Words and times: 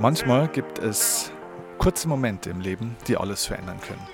Manchmal 0.00 0.46
gibt 0.46 0.78
es 0.78 1.32
kurze 1.78 2.06
Momente 2.06 2.50
im 2.50 2.60
Leben, 2.60 2.96
die 3.08 3.16
alles 3.16 3.46
verändern 3.46 3.80
können. 3.80 4.06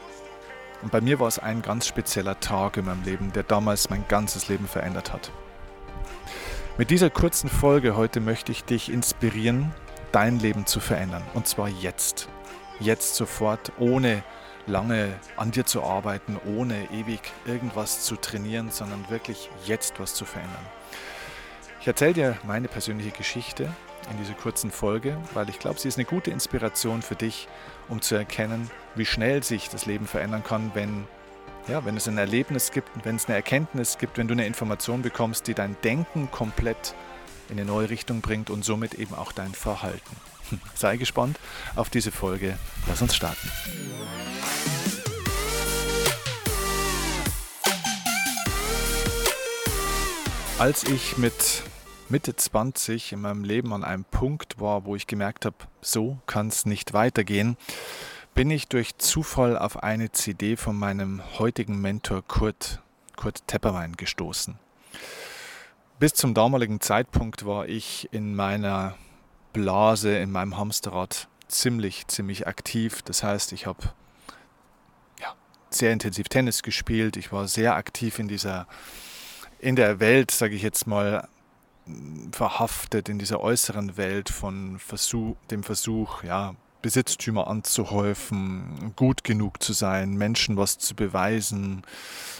Und 0.81 0.90
bei 0.90 1.03
mir 1.03 1.21
war 1.21 1.29
es 1.29 1.38
ein 1.38 1.61
ganz 1.61 1.87
spezieller 1.87 2.40
Tag 2.40 2.79
in 2.79 2.87
meinem 2.87 3.03
Leben, 3.04 3.33
der 3.35 3.43
damals 3.43 3.90
mein 3.90 4.08
ganzes 4.08 4.49
Leben 4.49 4.67
verändert 4.67 5.12
hat. 5.12 5.31
Mit 6.79 6.89
dieser 6.89 7.11
kurzen 7.11 7.51
Folge 7.51 7.99
heute 7.99 8.21
möchte 8.21 8.51
ich 8.51 8.65
dich 8.65 8.90
inspirieren, 8.90 9.75
dein 10.11 10.39
Leben 10.39 10.65
zu 10.65 10.81
verändern. 10.81 11.22
Und 11.35 11.47
zwar 11.47 11.69
jetzt. 11.69 12.30
Jetzt 12.80 13.15
sofort, 13.16 13.71
ohne 13.79 14.25
lange 14.66 15.12
an 15.37 15.51
dir 15.51 15.66
zu 15.66 15.83
arbeiten, 15.83 16.39
ohne 16.57 16.91
ewig 16.93 17.21
irgendwas 17.45 18.05
zu 18.05 18.16
trainieren, 18.16 18.71
sondern 18.71 19.11
wirklich 19.11 19.51
jetzt 19.66 20.01
was 20.01 20.15
zu 20.15 20.25
verändern. 20.25 20.65
Ich 21.83 21.87
erzähle 21.87 22.15
dir 22.15 22.37
meine 22.45 22.69
persönliche 22.69 23.11
Geschichte 23.11 23.69
in 24.11 24.19
dieser 24.19 24.35
kurzen 24.35 24.71
Folge, 24.71 25.17
weil 25.33 25.49
ich 25.49 25.59
glaube, 25.59 25.79
sie 25.79 25.89
ist 25.89 25.97
eine 25.97 26.05
gute 26.05 26.31
Inspiration 26.31 27.03
für 27.03 27.15
dich, 27.15 27.49
um 27.89 28.01
zu 28.01 28.15
erkennen, 28.15 28.71
wie 28.95 29.07
schnell 29.07 29.43
sich 29.43 29.69
das 29.69 29.87
Leben 29.87 30.07
verändern 30.07 30.45
kann, 30.45 30.71
wenn, 30.75 31.07
ja, 31.69 31.85
wenn 31.85 31.97
es 31.97 32.09
ein 32.09 32.19
Erlebnis 32.19 32.71
gibt, 32.71 32.89
wenn 33.05 33.17
es 33.17 33.27
eine 33.27 33.37
Erkenntnis 33.37 33.98
gibt, 33.98 34.19
wenn 34.19 34.29
du 34.29 34.33
eine 34.33 34.47
Information 34.47 35.03
bekommst, 35.03 35.47
die 35.47 35.55
dein 35.55 35.77
Denken 35.83 36.31
komplett 36.31 36.95
in 37.48 37.59
eine 37.59 37.67
neue 37.67 37.91
Richtung 37.91 38.21
bringt 38.21 38.51
und 38.51 38.65
somit 38.65 38.95
eben 38.95 39.15
auch 39.15 39.33
dein 39.33 39.53
Verhalten. 39.53 40.17
Sei 40.75 40.97
gespannt 40.97 41.39
auf 41.75 41.91
diese 41.91 42.12
Folge. 42.12 42.59
Lass 42.87 43.03
uns 43.03 43.15
starten. 43.15 43.51
Als 50.59 50.84
ich 50.84 51.19
mit 51.19 51.65
Mitte 52.15 52.37
20 52.37 53.11
in 53.11 53.23
meinem 53.23 53.43
Leben 53.43 53.73
an 53.73 53.83
einem 53.83 54.05
Punkt 54.05 54.61
war, 54.61 54.84
wo 54.84 54.95
ich 54.95 55.09
gemerkt 55.09 55.47
habe, 55.47 55.57
so 55.81 56.17
kann 56.27 56.47
es 56.47 56.65
nicht 56.65 56.93
weitergehen, 56.93 57.56
bin 58.34 58.53
ich 58.53 58.69
durch 58.69 58.97
Zufall 58.98 59.59
auf 59.59 59.83
eine 59.83 60.12
CD 60.12 60.56
von 60.56 60.79
meinem 60.79 61.21
heutigen 61.41 61.81
Mentor 61.81 62.23
Kurt, 62.23 62.81
Kurt 63.17 63.45
Tepperwein 63.48 63.97
gestoßen. 63.97 64.61
Bis 65.98 66.15
zum 66.15 66.34
damaligen 66.34 66.81
Zeitpunkt 66.81 67.47
war 67.47 67.67
ich 67.67 68.09
in 68.12 68.37
meiner 68.37 68.95
Blase, 69.53 70.17
in 70.17 70.31
meinem 70.31 70.56
Hamsterrad 70.56 71.27
ziemlich, 71.49 72.06
ziemlich 72.06 72.47
aktiv. 72.47 73.03
Das 73.03 73.25
heißt, 73.25 73.51
ich 73.51 73.67
habe 73.67 73.93
ja, 75.21 75.34
sehr 75.69 75.93
intensiv 75.93 76.28
Tennis 76.28 76.62
gespielt. 76.62 77.17
Ich 77.17 77.33
war 77.33 77.49
sehr 77.49 77.75
aktiv 77.75 78.21
in 78.21 78.28
dieser, 78.28 78.69
in 79.59 79.75
der 79.75 79.99
Welt, 79.99 80.31
sage 80.31 80.55
ich 80.55 80.62
jetzt 80.62 80.87
mal, 80.87 81.27
verhaftet 82.33 83.09
in 83.09 83.19
dieser 83.19 83.41
äußeren 83.41 83.97
Welt 83.97 84.31
von 84.31 84.79
Versuch, 84.79 85.37
dem 85.51 85.63
Versuch, 85.63 86.25
ja, 86.25 86.55
Besitztümer 86.83 87.47
anzuhäufen, 87.47 88.93
gut 88.95 89.25
genug 89.25 89.63
zu 89.63 89.73
sein, 89.73 90.15
Menschen 90.15 90.59
was 90.59 90.77
zu 90.77 90.95
beweisen, 90.95 91.83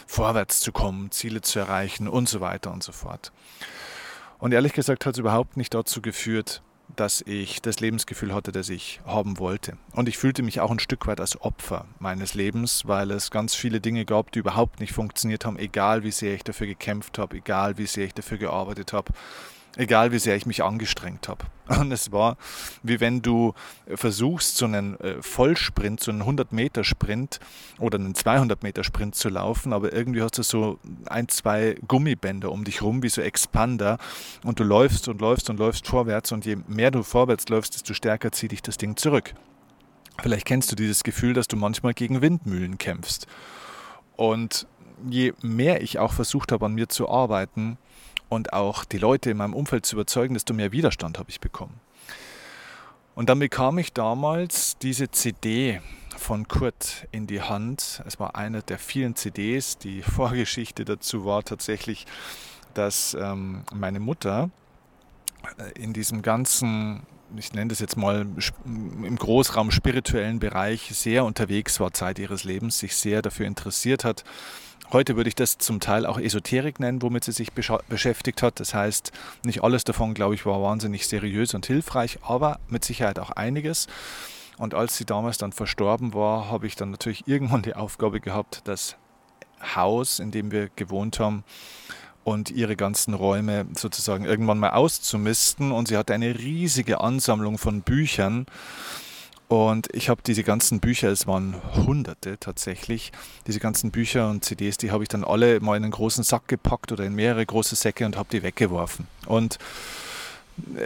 vorwärts 0.05 0.59
zu 0.59 0.71
kommen, 0.71 1.09
Ziele 1.09 1.41
zu 1.41 1.57
erreichen 1.57 2.07
und 2.07 2.29
so 2.29 2.41
weiter 2.41 2.71
und 2.71 2.83
so 2.83 2.91
fort. 2.91 3.31
Und 4.37 4.51
ehrlich 4.51 4.73
gesagt 4.73 5.07
hat 5.07 5.15
es 5.15 5.19
überhaupt 5.19 5.57
nicht 5.57 5.73
dazu 5.73 5.99
geführt, 5.99 6.61
dass 6.95 7.21
ich 7.21 7.61
das 7.61 7.79
Lebensgefühl 7.79 8.33
hatte, 8.33 8.51
das 8.51 8.69
ich 8.69 9.01
haben 9.05 9.39
wollte. 9.39 9.77
Und 9.93 10.07
ich 10.07 10.17
fühlte 10.17 10.43
mich 10.43 10.59
auch 10.59 10.71
ein 10.71 10.79
Stück 10.79 11.07
weit 11.07 11.19
als 11.19 11.39
Opfer 11.41 11.85
meines 11.99 12.33
Lebens, 12.33 12.87
weil 12.87 13.11
es 13.11 13.31
ganz 13.31 13.55
viele 13.55 13.81
Dinge 13.81 14.05
gab, 14.05 14.31
die 14.31 14.39
überhaupt 14.39 14.79
nicht 14.79 14.93
funktioniert 14.93 15.45
haben, 15.45 15.57
egal 15.57 16.03
wie 16.03 16.11
sehr 16.11 16.35
ich 16.35 16.43
dafür 16.43 16.67
gekämpft 16.67 17.17
habe, 17.17 17.37
egal 17.37 17.77
wie 17.77 17.87
sehr 17.87 18.05
ich 18.05 18.13
dafür 18.13 18.37
gearbeitet 18.37 18.93
habe 18.93 19.11
egal 19.75 20.11
wie 20.11 20.19
sehr 20.19 20.35
ich 20.35 20.45
mich 20.45 20.63
angestrengt 20.63 21.27
habe. 21.27 21.45
Und 21.79 21.91
es 21.91 22.11
war, 22.11 22.37
wie 22.83 22.99
wenn 22.99 23.21
du 23.21 23.53
versuchst, 23.87 24.57
so 24.57 24.65
einen 24.65 24.99
äh, 24.99 25.21
Vollsprint, 25.21 25.99
so 25.99 26.11
einen 26.11 26.23
100-Meter-Sprint 26.23 27.39
oder 27.79 27.97
einen 27.97 28.13
200-Meter-Sprint 28.13 29.15
zu 29.15 29.29
laufen, 29.29 29.73
aber 29.73 29.93
irgendwie 29.93 30.21
hast 30.21 30.37
du 30.37 30.43
so 30.43 30.79
ein, 31.07 31.27
zwei 31.27 31.75
Gummibänder 31.87 32.51
um 32.51 32.63
dich 32.63 32.81
rum, 32.81 33.03
wie 33.03 33.09
so 33.09 33.21
Expander, 33.21 33.97
und 34.43 34.59
du 34.59 34.63
läufst 34.63 35.07
und 35.07 35.21
läufst 35.21 35.49
und 35.49 35.57
läufst 35.57 35.87
vorwärts, 35.87 36.31
und 36.31 36.45
je 36.45 36.57
mehr 36.67 36.91
du 36.91 37.03
vorwärts 37.03 37.49
läufst, 37.49 37.75
desto 37.75 37.93
stärker 37.93 38.31
zieht 38.31 38.51
dich 38.51 38.61
das 38.61 38.77
Ding 38.77 38.95
zurück. 38.95 39.33
Vielleicht 40.21 40.45
kennst 40.45 40.71
du 40.71 40.75
dieses 40.75 41.03
Gefühl, 41.03 41.33
dass 41.33 41.47
du 41.47 41.57
manchmal 41.57 41.93
gegen 41.93 42.21
Windmühlen 42.21 42.77
kämpfst. 42.77 43.27
Und 44.15 44.65
je 45.09 45.33
mehr 45.41 45.81
ich 45.81 45.99
auch 45.99 46.13
versucht 46.13 46.51
habe, 46.51 46.65
an 46.65 46.73
mir 46.73 46.87
zu 46.87 47.09
arbeiten, 47.09 47.77
und 48.35 48.53
auch 48.53 48.85
die 48.85 48.97
Leute 48.97 49.31
in 49.31 49.37
meinem 49.37 49.53
Umfeld 49.53 49.85
zu 49.85 49.95
überzeugen, 49.95 50.33
desto 50.33 50.53
mehr 50.53 50.71
Widerstand 50.71 51.17
habe 51.17 51.29
ich 51.29 51.39
bekommen. 51.39 51.79
Und 53.15 53.29
dann 53.29 53.39
bekam 53.39 53.77
ich 53.77 53.93
damals 53.93 54.77
diese 54.77 55.09
CD 55.09 55.81
von 56.17 56.47
Kurt 56.47 57.07
in 57.11 57.27
die 57.27 57.41
Hand. 57.41 58.03
Es 58.05 58.19
war 58.19 58.35
eine 58.35 58.61
der 58.61 58.77
vielen 58.77 59.15
CDs. 59.15 59.77
Die 59.77 60.01
Vorgeschichte 60.03 60.85
dazu 60.85 61.25
war 61.25 61.43
tatsächlich, 61.43 62.05
dass 62.73 63.15
ähm, 63.19 63.63
meine 63.73 64.01
Mutter 64.01 64.49
äh, 65.57 65.81
in 65.81 65.93
diesem 65.93 66.21
ganzen, 66.21 67.03
ich 67.37 67.53
nenne 67.53 67.69
das 67.69 67.79
jetzt 67.79 67.95
mal 67.95 68.27
im 68.65 69.15
Großraum 69.15 69.71
spirituellen 69.71 70.39
Bereich 70.39 70.89
sehr 70.93 71.23
unterwegs 71.23 71.79
war 71.79 71.93
Zeit 71.93 72.19
ihres 72.19 72.43
Lebens, 72.43 72.79
sich 72.79 72.97
sehr 72.97 73.21
dafür 73.21 73.45
interessiert 73.45 74.03
hat, 74.03 74.25
Heute 74.91 75.15
würde 75.15 75.27
ich 75.27 75.35
das 75.35 75.57
zum 75.57 75.79
Teil 75.79 76.05
auch 76.05 76.19
Esoterik 76.19 76.79
nennen, 76.79 77.01
womit 77.01 77.23
sie 77.23 77.31
sich 77.31 77.51
beschäftigt 77.53 78.43
hat. 78.43 78.59
Das 78.59 78.73
heißt, 78.73 79.11
nicht 79.43 79.63
alles 79.63 79.83
davon, 79.83 80.13
glaube 80.13 80.35
ich, 80.35 80.45
war 80.45 80.61
wahnsinnig 80.61 81.07
seriös 81.07 81.53
und 81.53 81.65
hilfreich, 81.65 82.19
aber 82.21 82.59
mit 82.69 82.85
Sicherheit 82.85 83.19
auch 83.19 83.31
einiges. 83.31 83.87
Und 84.57 84.73
als 84.73 84.95
sie 84.95 85.05
damals 85.05 85.37
dann 85.37 85.51
verstorben 85.51 86.13
war, 86.13 86.49
habe 86.49 86.67
ich 86.67 86.75
dann 86.75 86.91
natürlich 86.91 87.27
irgendwann 87.27 87.63
die 87.63 87.75
Aufgabe 87.75 88.21
gehabt, 88.21 88.61
das 88.65 88.95
Haus, 89.75 90.19
in 90.19 90.31
dem 90.31 90.51
wir 90.51 90.69
gewohnt 90.75 91.19
haben, 91.19 91.43
und 92.23 92.49
ihre 92.49 92.75
ganzen 92.75 93.13
Räume 93.13 93.67
sozusagen 93.75 94.25
irgendwann 94.25 94.57
mal 94.57 94.71
auszumisten. 94.71 95.71
Und 95.71 95.87
sie 95.87 95.97
hatte 95.97 96.13
eine 96.13 96.37
riesige 96.37 97.01
Ansammlung 97.01 97.57
von 97.57 97.81
Büchern 97.81 98.47
und 99.47 99.87
ich 99.93 100.09
habe 100.09 100.21
diese 100.25 100.43
ganzen 100.43 100.79
Bücher, 100.79 101.09
es 101.09 101.27
waren 101.27 101.55
hunderte 101.85 102.37
tatsächlich, 102.39 103.11
diese 103.45 103.59
ganzen 103.59 103.91
Bücher 103.91 104.29
und 104.29 104.43
CDs, 104.43 104.77
die 104.77 104.91
habe 104.91 105.03
ich 105.03 105.09
dann 105.09 105.23
alle 105.23 105.59
mal 105.59 105.77
in 105.77 105.83
einen 105.83 105.91
großen 105.91 106.23
Sack 106.23 106.47
gepackt 106.47 106.91
oder 106.91 107.05
in 107.05 107.13
mehrere 107.13 107.45
große 107.45 107.75
Säcke 107.75 108.05
und 108.05 108.17
habe 108.17 108.29
die 108.31 108.41
weggeworfen. 108.41 109.07
Und 109.27 109.59
äh, 110.75 110.81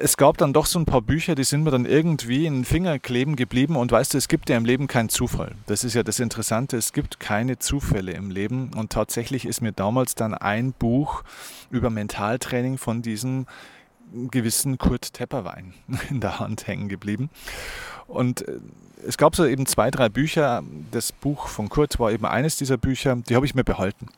es 0.00 0.16
gab 0.16 0.38
dann 0.38 0.52
doch 0.52 0.66
so 0.66 0.78
ein 0.78 0.86
paar 0.86 1.02
Bücher, 1.02 1.34
die 1.34 1.44
sind 1.44 1.64
mir 1.64 1.70
dann 1.70 1.84
irgendwie 1.84 2.46
in 2.46 2.54
den 2.54 2.64
Finger 2.64 2.98
kleben 2.98 3.36
geblieben. 3.36 3.76
Und 3.76 3.92
weißt 3.92 4.14
du, 4.14 4.18
es 4.18 4.28
gibt 4.28 4.48
ja 4.48 4.56
im 4.56 4.64
Leben 4.64 4.86
keinen 4.86 5.08
Zufall. 5.08 5.52
Das 5.66 5.84
ist 5.84 5.94
ja 5.94 6.02
das 6.02 6.20
Interessante. 6.20 6.76
Es 6.76 6.92
gibt 6.92 7.20
keine 7.20 7.58
Zufälle 7.58 8.12
im 8.12 8.30
Leben. 8.30 8.70
Und 8.74 8.90
tatsächlich 8.92 9.44
ist 9.44 9.60
mir 9.60 9.72
damals 9.72 10.14
dann 10.14 10.34
ein 10.34 10.72
Buch 10.72 11.24
über 11.70 11.90
Mentaltraining 11.90 12.78
von 12.78 13.02
diesem 13.02 13.46
gewissen 14.30 14.78
Kurt 14.78 15.12
Tepperwein 15.12 15.74
in 16.10 16.20
der 16.20 16.38
Hand 16.38 16.66
hängen 16.66 16.88
geblieben. 16.88 17.30
Und 18.06 18.46
äh, 18.48 18.58
es 19.06 19.16
gab 19.16 19.36
so 19.36 19.44
eben 19.44 19.66
zwei, 19.66 19.90
drei 19.90 20.08
Bücher. 20.08 20.62
Das 20.90 21.12
Buch 21.12 21.48
von 21.48 21.68
Kurt 21.68 21.98
war 22.00 22.10
eben 22.10 22.26
eines 22.26 22.56
dieser 22.56 22.76
Bücher, 22.76 23.16
die 23.16 23.36
habe 23.36 23.46
ich 23.46 23.54
mir 23.54 23.64
behalten. 23.64 24.08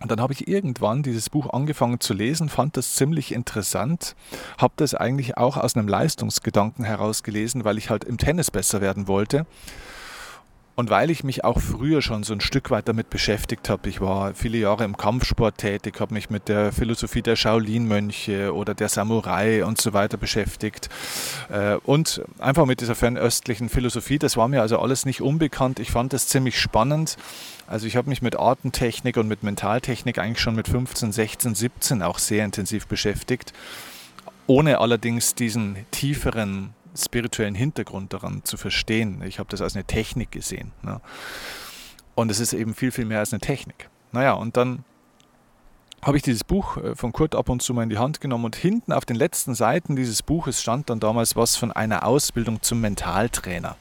Und 0.00 0.10
dann 0.10 0.20
habe 0.20 0.32
ich 0.32 0.48
irgendwann 0.48 1.04
dieses 1.04 1.30
Buch 1.30 1.50
angefangen 1.52 2.00
zu 2.00 2.12
lesen, 2.12 2.48
fand 2.48 2.76
das 2.76 2.96
ziemlich 2.96 3.32
interessant, 3.32 4.16
habe 4.58 4.74
das 4.76 4.96
eigentlich 4.96 5.36
auch 5.36 5.56
aus 5.56 5.76
einem 5.76 5.86
Leistungsgedanken 5.86 6.84
heraus 6.84 7.22
gelesen, 7.22 7.64
weil 7.64 7.78
ich 7.78 7.88
halt 7.88 8.02
im 8.02 8.18
Tennis 8.18 8.50
besser 8.50 8.80
werden 8.80 9.06
wollte. 9.06 9.46
Und 10.74 10.88
weil 10.88 11.10
ich 11.10 11.22
mich 11.22 11.44
auch 11.44 11.60
früher 11.60 12.00
schon 12.00 12.22
so 12.22 12.32
ein 12.32 12.40
Stück 12.40 12.70
weit 12.70 12.88
damit 12.88 13.10
beschäftigt 13.10 13.68
habe, 13.68 13.90
ich 13.90 14.00
war 14.00 14.34
viele 14.34 14.56
Jahre 14.56 14.84
im 14.84 14.96
Kampfsport 14.96 15.58
tätig, 15.58 16.00
habe 16.00 16.14
mich 16.14 16.30
mit 16.30 16.48
der 16.48 16.72
Philosophie 16.72 17.20
der 17.20 17.36
Shaolin-Mönche 17.36 18.54
oder 18.54 18.72
der 18.72 18.88
Samurai 18.88 19.66
und 19.66 19.78
so 19.78 19.92
weiter 19.92 20.16
beschäftigt. 20.16 20.88
Äh, 21.50 21.74
und 21.84 22.22
einfach 22.38 22.64
mit 22.64 22.80
dieser 22.80 22.94
fernöstlichen 22.94 23.68
Philosophie, 23.68 24.18
das 24.18 24.38
war 24.38 24.48
mir 24.48 24.62
also 24.62 24.78
alles 24.78 25.04
nicht 25.04 25.20
unbekannt. 25.20 25.78
Ich 25.78 25.90
fand 25.90 26.14
das 26.14 26.28
ziemlich 26.28 26.58
spannend. 26.58 27.18
Also 27.66 27.86
ich 27.86 27.96
habe 27.96 28.08
mich 28.08 28.22
mit 28.22 28.36
Artentechnik 28.36 29.18
und 29.18 29.28
mit 29.28 29.42
Mentaltechnik 29.42 30.18
eigentlich 30.18 30.40
schon 30.40 30.54
mit 30.54 30.68
15, 30.68 31.12
16, 31.12 31.54
17 31.54 32.02
auch 32.02 32.18
sehr 32.18 32.46
intensiv 32.46 32.86
beschäftigt, 32.86 33.52
ohne 34.46 34.78
allerdings 34.78 35.34
diesen 35.34 35.76
tieferen 35.90 36.74
spirituellen 36.96 37.54
Hintergrund 37.54 38.12
daran 38.12 38.44
zu 38.44 38.56
verstehen. 38.56 39.22
Ich 39.26 39.38
habe 39.38 39.48
das 39.50 39.60
als 39.60 39.74
eine 39.74 39.84
Technik 39.84 40.30
gesehen. 40.30 40.72
Ne? 40.82 41.00
Und 42.14 42.30
es 42.30 42.40
ist 42.40 42.52
eben 42.52 42.74
viel, 42.74 42.90
viel 42.90 43.04
mehr 43.04 43.20
als 43.20 43.32
eine 43.32 43.40
Technik. 43.40 43.88
Naja, 44.12 44.32
und 44.34 44.56
dann 44.56 44.84
habe 46.02 46.16
ich 46.16 46.22
dieses 46.22 46.44
Buch 46.44 46.76
äh, 46.76 46.94
von 46.94 47.12
Kurt 47.12 47.34
ab 47.34 47.48
und 47.48 47.62
zu 47.62 47.72
mal 47.74 47.84
in 47.84 47.90
die 47.90 47.98
Hand 47.98 48.20
genommen 48.20 48.44
und 48.44 48.56
hinten 48.56 48.92
auf 48.92 49.04
den 49.04 49.16
letzten 49.16 49.54
Seiten 49.54 49.96
dieses 49.96 50.22
Buches 50.22 50.60
stand 50.60 50.90
dann 50.90 51.00
damals 51.00 51.36
was 51.36 51.56
von 51.56 51.72
einer 51.72 52.04
Ausbildung 52.04 52.60
zum 52.60 52.80
Mentaltrainer. 52.80 53.76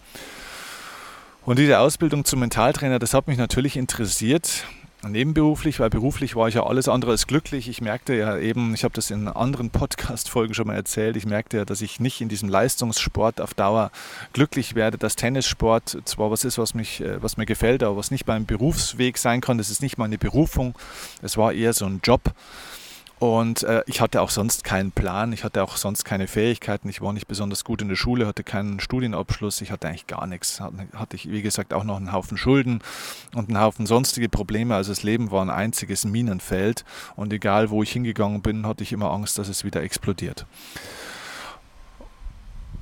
Und 1.43 1.57
diese 1.57 1.79
Ausbildung 1.79 2.23
zum 2.23 2.39
Mentaltrainer, 2.39 2.99
das 2.99 3.15
hat 3.15 3.27
mich 3.27 3.39
natürlich 3.39 3.75
interessiert, 3.75 4.65
nebenberuflich, 5.07 5.79
weil 5.79 5.89
beruflich 5.89 6.35
war 6.35 6.47
ich 6.47 6.55
ja 6.55 6.65
alles 6.65 6.87
andere 6.87 7.11
als 7.11 7.27
glücklich. 7.27 7.67
Ich 7.67 7.81
merkte 7.81 8.13
ja 8.13 8.37
eben, 8.37 8.73
ich 8.73 8.83
habe 8.83 8.93
das 8.93 9.11
in 9.11 9.27
anderen 9.27 9.69
Podcast-Folgen 9.69 10.53
schon 10.53 10.67
mal 10.67 10.75
erzählt, 10.75 11.15
ich 11.15 11.25
merkte 11.25 11.57
ja, 11.57 11.65
dass 11.65 11.81
ich 11.81 11.99
nicht 11.99 12.21
in 12.21 12.29
diesem 12.29 12.49
Leistungssport 12.49 13.41
auf 13.41 13.53
Dauer 13.53 13.91
glücklich 14.33 14.75
werde, 14.75 14.97
dass 14.97 15.15
Tennissport 15.15 15.97
zwar 16.05 16.31
was 16.31 16.43
ist, 16.43 16.57
was, 16.57 16.73
mich, 16.73 17.01
äh, 17.01 17.21
was 17.21 17.37
mir 17.37 17.45
gefällt, 17.45 17.83
aber 17.83 17.97
was 17.97 18.11
nicht 18.11 18.27
mein 18.27 18.45
Berufsweg 18.45 19.17
sein 19.17 19.41
kann. 19.41 19.57
Das 19.57 19.69
ist 19.69 19.81
nicht 19.81 19.97
meine 19.97 20.17
Berufung. 20.17 20.75
Es 21.21 21.37
war 21.37 21.53
eher 21.53 21.73
so 21.73 21.85
ein 21.85 22.01
Job. 22.03 22.33
Und 23.21 23.61
äh, 23.61 23.83
ich 23.85 24.01
hatte 24.01 24.19
auch 24.19 24.31
sonst 24.31 24.63
keinen 24.63 24.91
Plan, 24.91 25.31
ich 25.31 25.43
hatte 25.43 25.61
auch 25.61 25.77
sonst 25.77 26.05
keine 26.05 26.25
Fähigkeiten, 26.25 26.89
ich 26.89 27.01
war 27.01 27.13
nicht 27.13 27.27
besonders 27.27 27.63
gut 27.63 27.83
in 27.83 27.87
der 27.87 27.95
Schule, 27.95 28.25
hatte 28.25 28.43
keinen 28.43 28.79
Studienabschluss, 28.79 29.61
ich 29.61 29.69
hatte 29.69 29.87
eigentlich 29.87 30.07
gar 30.07 30.25
nichts. 30.25 30.59
Hatte 30.59 31.17
ich, 31.17 31.29
wie 31.29 31.43
gesagt, 31.43 31.71
auch 31.71 31.83
noch 31.83 31.97
einen 31.97 32.13
Haufen 32.13 32.35
Schulden 32.35 32.81
und 33.35 33.47
einen 33.47 33.59
Haufen 33.59 33.85
sonstige 33.85 34.27
Probleme. 34.27 34.73
Also 34.73 34.91
das 34.91 35.03
Leben 35.03 35.29
war 35.29 35.43
ein 35.43 35.51
einziges 35.51 36.03
Minenfeld 36.03 36.83
und 37.15 37.31
egal 37.31 37.69
wo 37.69 37.83
ich 37.83 37.91
hingegangen 37.91 38.41
bin, 38.41 38.65
hatte 38.65 38.81
ich 38.81 38.91
immer 38.91 39.11
Angst, 39.11 39.37
dass 39.37 39.49
es 39.49 39.63
wieder 39.63 39.83
explodiert. 39.83 40.47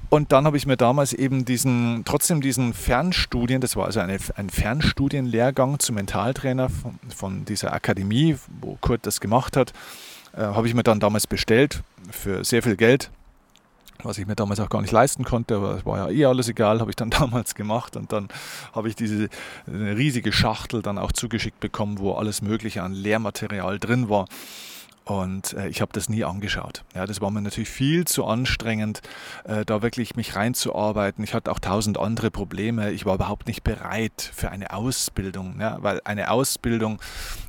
Und 0.08 0.32
dann 0.32 0.46
habe 0.46 0.56
ich 0.56 0.66
mir 0.66 0.78
damals 0.78 1.12
eben 1.12 1.44
diesen, 1.44 2.04
trotzdem 2.06 2.40
diesen 2.40 2.74
Fernstudien, 2.74 3.60
das 3.60 3.76
war 3.76 3.88
also 3.88 4.00
eine, 4.00 4.18
ein 4.38 4.50
Fernstudienlehrgang 4.50 5.80
zum 5.80 5.96
Mentaltrainer 5.96 6.70
von, 6.70 6.98
von 7.14 7.44
dieser 7.44 7.74
Akademie, 7.74 8.38
wo 8.62 8.78
Kurt 8.80 9.06
das 9.06 9.20
gemacht 9.20 9.58
hat, 9.58 9.74
äh, 10.34 10.42
habe 10.42 10.68
ich 10.68 10.74
mir 10.74 10.84
dann 10.84 11.00
damals 11.00 11.28
bestellt 11.28 11.82
für 12.12 12.44
sehr 12.44 12.64
viel 12.64 12.76
Geld, 12.76 13.10
was 14.04 14.18
ich 14.18 14.28
mir 14.28 14.36
damals 14.36 14.60
auch 14.60 14.70
gar 14.70 14.82
nicht 14.82 14.92
leisten 14.92 15.24
konnte, 15.24 15.58
aber 15.58 15.76
es 15.76 15.86
war 15.86 15.98
ja 15.98 16.10
eh 16.10 16.26
alles 16.26 16.48
egal, 16.48 16.80
habe 16.80 16.92
ich 16.92 16.96
dann 16.96 17.10
damals 17.10 17.56
gemacht 17.56 17.96
und 17.96 18.12
dann 18.12 18.30
habe 18.74 18.88
ich 18.90 18.96
diese 18.96 19.30
riesige 19.68 20.32
Schachtel 20.32 20.82
dann 20.82 20.98
auch 20.98 21.12
zugeschickt 21.12 21.60
bekommen, 21.60 22.00
wo 22.00 22.14
alles 22.14 22.42
Mögliche 22.42 22.84
an 22.84 22.94
Lehrmaterial 22.94 23.80
drin 23.80 24.10
war. 24.10 24.28
Und 25.10 25.54
äh, 25.54 25.68
ich 25.70 25.82
habe 25.82 25.92
das 25.92 26.08
nie 26.08 26.24
angeschaut. 26.24 26.84
Ja, 26.94 27.08
das 27.08 27.20
war 27.20 27.32
mir 27.32 27.42
natürlich 27.42 27.70
viel 27.70 28.06
zu 28.06 28.26
anstrengend, 28.26 29.02
äh, 29.44 29.66
da 29.66 29.82
wirklich 29.82 30.16
mich 30.16 30.36
reinzuarbeiten. 30.36 31.24
Ich 31.24 31.34
hatte 31.34 31.52
auch 31.52 31.58
tausend 31.58 31.98
andere 31.98 32.30
Probleme. 32.30 32.92
Ich 32.92 33.08
war 33.08 33.16
überhaupt 33.16 33.48
nicht 33.48 33.64
bereit 33.64 34.32
für 34.36 34.52
eine 34.52 34.72
Ausbildung, 34.72 35.60
ja, 35.60 35.78
weil 35.82 36.00
eine 36.04 36.30
Ausbildung 36.30 37.02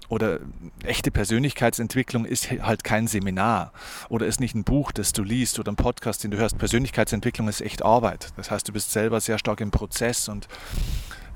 oder 0.08 0.40
echte 0.84 1.10
Persönlichkeitsentwicklung 1.10 2.24
ist 2.24 2.50
halt 2.50 2.82
kein 2.82 3.06
Seminar 3.06 3.72
oder 4.08 4.26
ist 4.26 4.40
nicht 4.40 4.54
ein 4.54 4.64
Buch, 4.64 4.90
das 4.90 5.12
du 5.12 5.22
liest 5.22 5.58
oder 5.58 5.70
ein 5.70 5.76
Podcast, 5.76 6.24
den 6.24 6.30
du 6.30 6.38
hörst. 6.38 6.56
Persönlichkeitsentwicklung 6.56 7.46
ist 7.46 7.60
echt 7.60 7.84
Arbeit. 7.84 8.28
Das 8.36 8.50
heißt, 8.50 8.66
du 8.66 8.72
bist 8.72 8.90
selber 8.90 9.20
sehr 9.20 9.38
stark 9.38 9.60
im 9.60 9.70
Prozess 9.70 10.30
und 10.30 10.48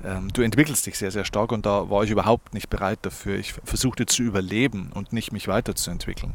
ähm, 0.05 0.31
du 0.31 0.41
entwickelst 0.41 0.85
dich 0.85 0.97
sehr, 0.97 1.11
sehr 1.11 1.25
stark 1.25 1.51
und 1.51 1.65
da 1.65 1.89
war 1.89 2.03
ich 2.03 2.11
überhaupt 2.11 2.53
nicht 2.53 2.69
bereit 2.69 2.99
dafür. 3.01 3.37
Ich 3.37 3.53
versuchte 3.63 4.05
zu 4.05 4.23
überleben 4.23 4.91
und 4.93 5.13
nicht 5.13 5.31
mich 5.31 5.47
weiterzuentwickeln. 5.47 6.33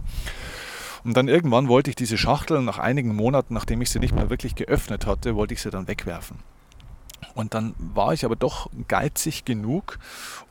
Und 1.04 1.16
dann 1.16 1.28
irgendwann 1.28 1.68
wollte 1.68 1.90
ich 1.90 1.96
diese 1.96 2.18
Schachtel 2.18 2.60
nach 2.62 2.78
einigen 2.78 3.14
Monaten, 3.14 3.54
nachdem 3.54 3.80
ich 3.80 3.90
sie 3.90 4.00
nicht 4.00 4.14
mehr 4.14 4.28
wirklich 4.28 4.54
geöffnet 4.54 5.06
hatte, 5.06 5.34
wollte 5.34 5.54
ich 5.54 5.62
sie 5.62 5.70
dann 5.70 5.88
wegwerfen. 5.88 6.38
Und 7.34 7.54
dann 7.54 7.74
war 7.78 8.12
ich 8.12 8.24
aber 8.24 8.36
doch 8.36 8.70
geizig 8.88 9.44
genug, 9.44 9.98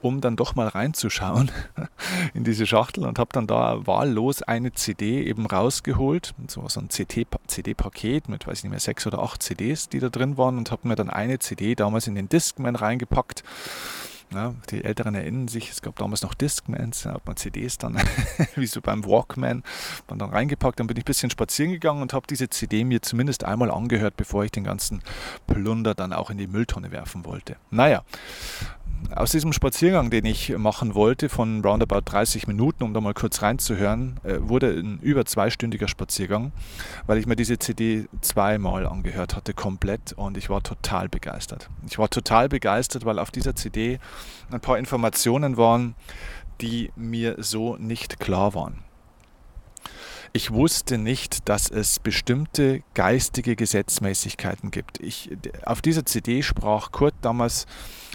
um 0.02 0.22
dann 0.22 0.36
doch 0.36 0.56
mal 0.56 0.68
reinzuschauen 0.68 1.52
in 2.34 2.44
diese 2.44 2.66
Schachtel 2.66 3.06
und 3.06 3.20
habe 3.20 3.30
dann 3.34 3.48
da 3.48 3.86
wahllos 3.86 4.42
eine 4.44 4.74
CD 4.74 5.24
eben 5.24 5.46
rausgeholt, 5.46 6.34
so, 6.48 6.66
ein 6.80 6.90
CD-Paket 6.90 8.30
mit, 8.30 8.48
weiß 8.48 8.60
ich 8.60 8.64
nicht 8.64 8.72
mehr, 8.72 8.80
sechs 8.80 9.06
oder 9.08 9.20
acht 9.20 9.44
CDs, 9.44 9.90
die 9.90 10.00
da 10.00 10.10
drin 10.10 10.38
waren 10.38 10.58
und 10.58 10.72
habe 10.72 10.88
mir 10.88 10.96
dann 10.96 11.10
eine 11.10 11.40
CD 11.40 11.76
damals 11.76 12.08
in 12.08 12.16
den 12.16 12.30
Discman 12.30 12.76
reingepackt 12.76 13.44
ja, 14.34 14.54
die 14.70 14.84
Älteren 14.84 15.16
erinnern 15.16 15.48
sich, 15.48 15.72
es 15.72 15.82
gab 15.82 15.96
damals 15.98 16.22
noch 16.22 16.34
Discmans, 16.34 17.04
da 17.04 17.14
hat 17.14 17.26
man 17.26 17.36
CDs 17.36 17.78
dann, 17.78 17.98
wie 18.56 18.68
so 18.68 18.82
beim 18.82 19.04
Walkman, 19.06 19.64
man 20.08 20.20
dann 20.20 20.30
reingepackt. 20.30 20.80
Dann 20.80 20.88
bin 20.88 20.98
ich 20.98 21.04
ein 21.04 21.06
bisschen 21.06 21.32
spazieren 21.32 21.72
gegangen 21.72 22.02
und 22.02 22.14
habe 22.14 22.28
diese 22.28 22.50
CD 22.50 22.84
mir 22.84 23.02
zumindest 23.02 23.44
einmal 23.44 23.72
angehört, 23.72 24.18
bevor 24.18 24.44
ich 24.44 24.52
den 24.52 24.64
ganzen 24.64 25.02
Plunder 25.48 25.96
dann 25.96 26.14
auch 26.14 26.30
in 26.30 26.38
die 26.38 26.48
Mülltonne 26.48 26.92
werfen 26.92 27.26
wollte. 27.26 27.56
Naja, 27.72 28.04
aus 29.16 29.32
diesem 29.32 29.54
Spaziergang, 29.54 30.12
den 30.12 30.26
ich 30.26 30.56
machen 30.58 30.94
wollte, 30.94 31.30
von 31.30 31.62
roundabout 31.64 32.02
30 32.06 32.48
Minuten, 32.48 32.84
um 32.84 32.94
da 32.94 33.02
mal 33.02 33.14
kurz 33.14 33.42
reinzuhören, 33.42 34.20
äh, 34.24 34.38
wurde 34.40 34.70
ein 34.70 35.00
über 35.00 35.26
zweistündiger 35.26 35.88
Spaziergang, 35.88 36.52
weil 37.08 37.18
ich 37.18 37.26
mir 37.26 37.36
diese 37.36 37.58
CD 37.58 38.08
zweimal 38.22 38.86
angehört 38.86 39.36
hatte, 39.36 39.54
komplett, 39.54 40.14
und 40.14 40.38
ich 40.38 40.50
war 40.50 40.62
total 40.62 41.10
begeistert. 41.10 41.70
Ich 41.90 41.98
war 41.98 42.10
total 42.10 42.50
begeistert, 42.50 43.04
weil 43.04 43.18
auf 43.18 43.32
dieser 43.32 43.56
CD 43.56 44.00
ein 44.52 44.60
paar 44.60 44.78
Informationen 44.78 45.58
waren, 45.58 45.96
die 46.62 46.92
mir 46.96 47.36
so 47.40 47.76
nicht 47.78 48.20
klar 48.20 48.54
waren. 48.54 48.84
Ich 50.32 50.52
wusste 50.52 50.98
nicht, 50.98 51.50
dass 51.50 51.72
es 51.72 52.00
bestimmte 52.00 52.84
geistige 52.94 53.56
Gesetzmäßigkeiten 53.56 54.70
gibt. 54.70 55.00
Ich, 55.00 55.32
auf 55.66 55.82
dieser 55.82 56.06
CD 56.06 56.44
sprach 56.44 56.92
Kurt 56.92 57.16
damals 57.22 57.66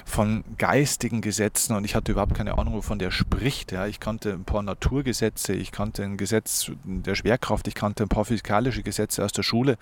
von 0.04 0.44
geistigen 0.58 1.20
Gesetzen 1.20 1.74
und 1.74 1.84
ich 1.84 1.94
hatte 1.94 2.12
überhaupt 2.12 2.34
keine 2.34 2.58
Ahnung, 2.58 2.74
wovon 2.74 2.98
der 2.98 3.10
spricht. 3.10 3.72
Ja. 3.72 3.86
Ich 3.86 4.00
kannte 4.00 4.32
ein 4.32 4.44
paar 4.44 4.62
Naturgesetze, 4.62 5.54
ich 5.54 5.72
kannte 5.72 6.02
ein 6.02 6.16
Gesetz 6.16 6.70
der 6.84 7.14
Schwerkraft, 7.14 7.66
ich 7.68 7.74
kannte 7.74 8.04
ein 8.04 8.08
paar 8.08 8.24
physikalische 8.24 8.82
Gesetze 8.82 9.24
aus 9.24 9.32
der 9.32 9.42
Schule, 9.42 9.76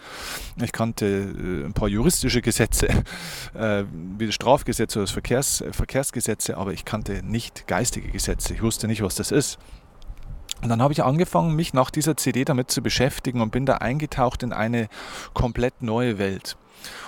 ich 0.62 0.72
kannte 0.72 1.06
äh, 1.06 1.66
ein 1.66 1.72
paar 1.72 1.88
juristische 1.88 2.40
Gesetze, 2.40 2.88
äh, 3.54 3.84
wie 4.18 4.26
das 4.26 4.34
Strafgesetz 4.34 4.96
oder 4.96 5.04
das 5.04 5.10
Verkehrs, 5.10 5.64
Verkehrsgesetze, 5.72 6.56
aber 6.56 6.72
ich 6.72 6.84
kannte 6.84 7.22
nicht 7.24 7.66
geistige 7.66 8.10
Gesetze. 8.10 8.54
Ich 8.54 8.62
wusste 8.62 8.86
nicht, 8.86 9.02
was 9.02 9.16
das 9.16 9.32
ist. 9.32 9.58
Und 10.62 10.68
dann 10.68 10.80
habe 10.80 10.92
ich 10.92 11.02
angefangen, 11.02 11.56
mich 11.56 11.74
nach 11.74 11.90
dieser 11.90 12.16
CD 12.16 12.44
damit 12.44 12.70
zu 12.70 12.82
beschäftigen 12.82 13.40
und 13.40 13.50
bin 13.50 13.66
da 13.66 13.78
eingetaucht 13.78 14.44
in 14.44 14.52
eine 14.52 14.88
komplett 15.34 15.82
neue 15.82 16.18
Welt. 16.18 16.56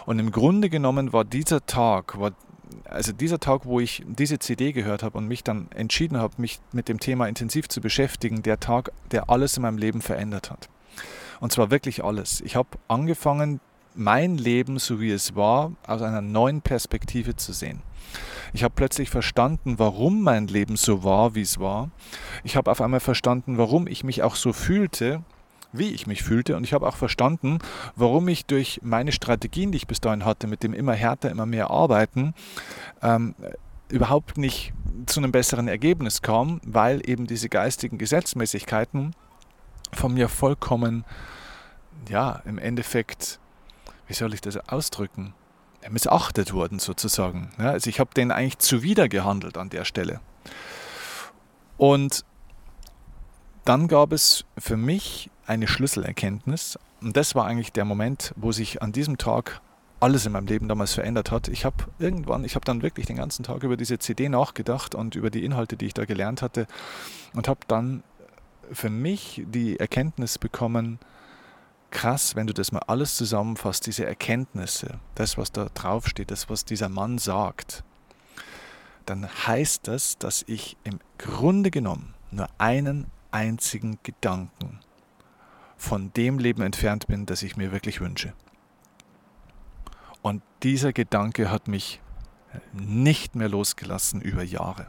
Und 0.07 0.19
im 0.19 0.33
Grunde 0.33 0.69
genommen 0.69 1.13
war 1.13 1.25
dieser 1.25 1.65
Tag, 1.65 2.19
war 2.19 2.33
also 2.85 3.13
dieser 3.13 3.41
Tag, 3.41 3.65
wo 3.65 3.81
ich 3.81 4.03
diese 4.07 4.39
CD 4.39 4.73
gehört 4.73 5.03
habe 5.03 5.19
und 5.19 5.27
mich 5.29 5.45
dann 5.45 5.69
entschieden 5.73 6.19
habe, 6.19 6.35
mich 6.39 6.61
mit 6.73 6.89
dem 6.89 7.01
Thema 7.01 7.27
intensiv 7.27 7.69
zu 7.69 7.81
beschäftigen, 7.81 8.43
der 8.43 8.61
Tag, 8.61 8.93
der 9.11 9.31
alles 9.31 9.57
in 9.57 9.63
meinem 9.63 9.79
Leben 9.79 10.01
verändert 10.01 10.51
hat. 10.51 10.69
Und 11.41 11.53
zwar 11.53 11.71
wirklich 11.71 12.05
alles. 12.05 12.41
Ich 12.41 12.57
habe 12.57 12.69
angefangen, 12.89 13.61
mein 13.95 14.37
Leben, 14.37 14.79
so 14.79 15.01
wie 15.01 15.11
es 15.11 15.37
war, 15.37 15.73
aus 15.87 16.03
einer 16.03 16.21
neuen 16.21 16.63
Perspektive 16.63 17.37
zu 17.37 17.53
sehen. 17.53 17.83
Ich 18.53 18.63
habe 18.63 18.75
plötzlich 18.75 19.11
verstanden, 19.11 19.79
warum 19.79 20.23
mein 20.23 20.47
Leben 20.47 20.77
so 20.77 21.05
war, 21.05 21.35
wie 21.35 21.43
es 21.43 21.59
war. 21.59 21.91
Ich 22.45 22.57
habe 22.57 22.71
auf 22.71 22.81
einmal 22.81 23.01
verstanden, 23.01 23.59
warum 23.59 23.87
ich 23.87 24.05
mich 24.05 24.23
auch 24.23 24.37
so 24.37 24.53
fühlte, 24.53 25.23
wie 25.77 25.91
ich 25.91 26.07
mich 26.07 26.23
fühlte. 26.23 26.57
Und 26.57 26.65
ich 26.65 26.73
habe 26.73 26.87
auch 26.87 26.97
verstanden, 26.97 27.59
warum 27.97 28.29
ich 28.29 28.47
durch 28.47 28.81
meine 28.83 29.13
Strategien, 29.13 29.73
die 29.73 29.77
ich 29.77 29.87
bis 29.87 30.01
dahin 30.01 30.25
hatte, 30.25 30.47
mit 30.47 30.63
dem 30.63 30.73
immer 30.73 30.95
härter, 30.95 31.31
immer 31.31 31.47
mehr 31.47 31.71
Arbeiten, 31.71 32.35
ähm, 33.03 33.35
überhaupt 33.89 34.39
nicht 34.39 34.73
zu 35.07 35.21
einem 35.21 35.33
besseren 35.33 35.69
Ergebnis 35.69 36.23
kam, 36.23 36.61
weil 36.65 37.09
eben 37.09 37.27
diese 37.27 37.49
geistigen 37.49 37.99
Gesetzmäßigkeiten 37.99 39.15
von 39.93 40.15
mir 40.15 40.29
vollkommen, 40.29 41.05
ja, 42.09 42.43
im 42.45 42.59
Endeffekt, 42.59 43.39
wie 44.07 44.15
soll 44.15 44.35
ich 44.35 44.41
das 44.41 44.57
ausdrücken, 44.69 45.35
missachtet 45.91 46.53
wurden 46.53 46.79
sozusagen. 46.79 47.51
Ja, 47.59 47.71
also 47.71 47.91
ich 47.91 48.01
habe 48.01 48.11
denen 48.15 48.31
eigentlich 48.31 48.59
zuwider 48.59 49.09
gehandelt 49.09 49.59
an 49.59 49.71
der 49.71 49.85
Stelle. 49.85 50.21
Und 51.77 52.25
dann 53.65 53.89
gab 53.89 54.13
es 54.13 54.45
für 54.59 54.77
mich 54.77 55.31
eine 55.47 55.67
Schlüsselerkenntnis. 55.69 56.79
Und 57.01 57.17
das 57.17 57.35
war 57.35 57.47
eigentlich 57.47 57.73
der 57.73 57.85
Moment, 57.85 58.33
wo 58.37 58.53
sich 58.53 58.83
an 58.83 58.93
diesem 58.93 59.19
Tag 59.19 59.61
alles 60.01 60.27
in 60.27 60.33
meinem 60.33 60.47
Leben 60.47 60.69
damals 60.69 60.95
verändert 60.95 61.31
hat. 61.31 61.49
Ich 61.49 61.65
habe 61.65 61.77
irgendwann, 61.99 62.45
ich 62.45 62.57
habe 62.57 62.65
dann 62.65 62.83
wirklich 62.83 63.07
den 63.07 63.17
ganzen 63.17 63.43
Tag 63.43 63.63
über 63.63 63.77
diese 63.77 63.99
CD 63.99 64.29
nachgedacht 64.29 64.95
und 64.95 65.15
über 65.15 65.31
die 65.31 65.45
Inhalte, 65.45 65.77
die 65.77 65.87
ich 65.87 65.95
da 65.95 66.05
gelernt 66.05 66.43
hatte 66.43 66.67
und 67.33 67.49
habe 67.49 67.61
dann 67.69 68.03
für 68.71 68.91
mich 68.91 69.43
die 69.47 69.79
Erkenntnis 69.79 70.39
bekommen, 70.39 70.99
krass, 71.91 72.35
wenn 72.35 72.47
du 72.47 72.53
das 72.53 72.73
mal 72.73 72.83
alles 72.87 73.17
zusammenfasst, 73.17 73.87
diese 73.87 74.05
Erkenntnisse, 74.05 74.99
das, 75.15 75.39
was 75.39 75.53
da 75.53 75.69
draufsteht, 75.73 76.31
das, 76.31 76.51
was 76.51 76.65
dieser 76.65 76.89
Mann 76.89 77.19
sagt, 77.19 77.85
dann 79.07 79.29
heißt 79.47 79.87
das, 79.87 80.19
dass 80.19 80.45
ich 80.47 80.77
im 80.85 80.99
Grunde 81.19 81.71
genommen 81.71 82.15
nur 82.31 82.49
einen 82.59 83.07
einzigen 83.35 83.99
Gedanken 84.05 84.79
von 85.77 86.13
dem 86.13 86.39
Leben 86.39 86.63
entfernt 86.63 87.09
bin, 87.09 87.27
das 87.27 87.43
ich 87.43 87.57
mir 87.57 87.73
wirklich 87.73 88.01
wünsche. 88.01 88.33
Und 90.23 90.43
dieser 90.63 90.93
Gedanke 90.93 91.51
hat 91.51 91.69
mich 91.69 92.01
nicht 92.73 93.35
mehr 93.35 93.49
losgelassen 93.49 94.21
über 94.23 94.45
Jahre. 94.45 94.87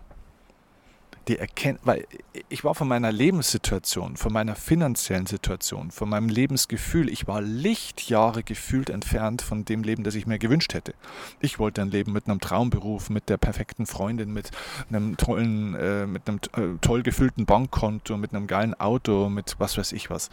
Die 1.28 1.38
erkennt, 1.38 1.80
weil 1.84 2.06
ich 2.50 2.64
war 2.64 2.76
von 2.76 2.88
meiner 2.88 3.12
Lebenssituation, 3.12 4.18
von 4.18 4.32
meiner 4.32 4.56
finanziellen 4.56 5.26
Situation, 5.26 5.92
von 5.92 6.10
meinem 6.10 6.30
Lebensgefühl, 6.30 7.10
ich 7.10 7.28
war 7.28 7.42
Lichtjahre 7.42 8.44
gefühlt 8.44 8.90
entfernt 8.90 9.42
von 9.42 9.66
dem 9.66 9.84
Leben, 9.84 10.04
das 10.04 10.16
ich 10.16 10.28
mir 10.28 10.40
gewünscht 10.40 10.74
hätte. 10.74 10.94
Ich 11.40 11.60
wollte 11.60 11.82
ein 11.82 11.92
Leben 11.92 12.14
mit 12.14 12.28
einem 12.28 12.40
Traumberuf, 12.40 13.10
mit 13.10 13.30
der 13.30 13.38
perfekten 13.38 13.86
Freundin, 13.86 14.34
mit 14.34 14.52
einem 14.90 15.18
tollen, 15.18 15.76
äh, 15.76 16.06
mit 16.06 16.28
einem 16.28 16.40
äh, 16.56 16.78
toll 16.82 17.04
gefüllten 17.04 17.46
Bankkonto, 17.46 18.18
mit 18.18 18.34
einem 18.34 18.48
geilen 18.48 18.74
Auto, 18.80 19.30
mit 19.30 19.56
was 19.58 19.78
weiß 19.78 19.94
ich 19.94 20.10
was. 20.10 20.30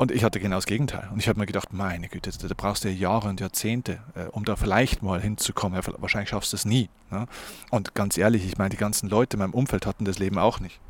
Und 0.00 0.10
ich 0.12 0.24
hatte 0.24 0.40
genau 0.40 0.56
das 0.56 0.64
Gegenteil. 0.64 1.10
Und 1.12 1.18
ich 1.18 1.28
habe 1.28 1.38
mir 1.38 1.44
gedacht, 1.44 1.74
meine 1.74 2.08
Güte, 2.08 2.30
da 2.30 2.54
brauchst 2.56 2.84
du 2.84 2.88
ja 2.88 2.94
Jahre 2.94 3.28
und 3.28 3.38
Jahrzehnte, 3.38 3.98
äh, 4.14 4.28
um 4.30 4.46
da 4.46 4.56
vielleicht 4.56 5.02
mal 5.02 5.20
hinzukommen. 5.20 5.78
Ja, 5.78 5.92
wahrscheinlich 5.98 6.30
schaffst 6.30 6.54
du 6.54 6.56
es 6.56 6.64
nie. 6.64 6.88
Ne? 7.10 7.26
Und 7.68 7.94
ganz 7.94 8.16
ehrlich, 8.16 8.46
ich 8.46 8.56
meine, 8.56 8.70
die 8.70 8.78
ganzen 8.78 9.10
Leute 9.10 9.36
in 9.36 9.40
meinem 9.40 9.52
Umfeld 9.52 9.84
hatten 9.84 10.06
das 10.06 10.18
Leben 10.18 10.38
auch 10.38 10.58
nicht. 10.58 10.80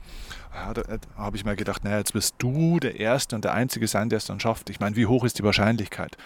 Ja, 0.55 0.73
da, 0.75 0.83
da 0.83 0.99
habe 1.17 1.37
ich 1.37 1.45
mir 1.45 1.57
gedacht, 1.57 1.83
naja, 1.83 1.99
jetzt 1.99 2.15
wirst 2.15 2.37
du 2.39 2.79
der 2.79 3.01
Erste 3.01 3.35
und 3.35 3.45
der 3.45 3.53
Einzige 3.53 3.89
sein, 3.89 4.11
der 4.11 4.19
es 4.19 4.27
dann 4.27 4.39
schafft. 4.39 4.71
Ich 4.71 4.79
meine, 4.79 4.95
wie 4.95 5.07
hoch 5.07 5.25
ist 5.25 5.41
die 5.41 5.43
Wahrscheinlichkeit? 5.43 6.17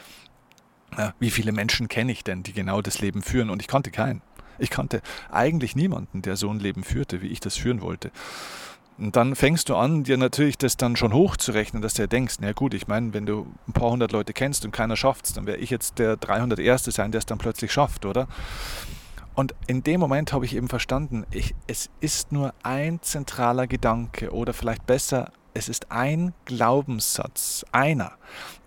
Ja, 0.99 1.15
wie 1.19 1.31
viele 1.31 1.53
Menschen 1.53 1.89
kenne 1.89 2.13
ich 2.13 2.23
denn, 2.23 2.43
die 2.43 2.53
genau 2.53 2.83
das 2.83 3.01
Leben 3.01 3.23
führen? 3.23 3.49
Und 3.49 3.63
ich 3.63 3.67
kannte 3.67 3.93
keinen. 3.93 4.21
Ich 4.59 4.69
kannte 4.69 5.01
eigentlich 5.31 5.75
niemanden, 5.75 6.21
der 6.21 6.37
so 6.37 6.51
ein 6.51 6.61
Leben 6.61 6.85
führte, 6.85 7.23
wie 7.23 7.29
ich 7.29 7.41
das 7.41 7.57
führen 7.57 7.81
wollte. 7.81 8.11
Und 8.97 9.17
dann 9.17 9.35
fängst 9.35 9.69
du 9.69 9.75
an, 9.75 10.05
dir 10.05 10.17
natürlich 10.17 10.57
das 10.57 10.77
dann 10.77 10.95
schon 10.95 11.13
hochzurechnen, 11.13 11.83
dass 11.83 11.95
du 11.95 12.07
denkst, 12.07 12.37
na 12.41 12.53
gut, 12.53 12.75
ich 12.75 12.87
meine, 12.87 13.13
wenn 13.13 13.27
du 13.27 13.47
ein 13.67 13.73
paar 13.73 13.91
hundert 13.91 14.13
Leute 14.13 14.33
kennst 14.33 14.65
und 14.65 14.71
keiner 14.71 14.97
schafft 14.97 15.37
dann 15.37 15.47
wäre 15.47 15.59
ich 15.59 15.71
jetzt 15.71 15.99
der 15.99 16.17
301. 16.17 16.85
sein, 16.85 17.11
der 17.11 17.19
es 17.19 17.27
dann 17.27 17.39
plötzlich 17.39 17.73
schafft, 17.73 18.07
oder? 18.07 18.29
Und 19.35 19.55
in 19.67 19.83
dem 19.83 19.99
Moment 19.99 20.33
habe 20.33 20.45
ich 20.45 20.55
eben 20.55 20.69
verstanden, 20.69 21.27
ich, 21.33 21.57
es 21.67 21.91
ist 22.01 22.31
nur 22.31 22.55
ein 22.63 23.03
zentraler 23.03 23.67
Gedanke 23.67 24.31
oder 24.31 24.53
vielleicht 24.53 24.87
besser, 24.87 25.33
es 25.55 25.69
ist 25.69 25.91
ein 25.91 26.35
Glaubenssatz, 26.45 27.65
einer, 27.73 28.13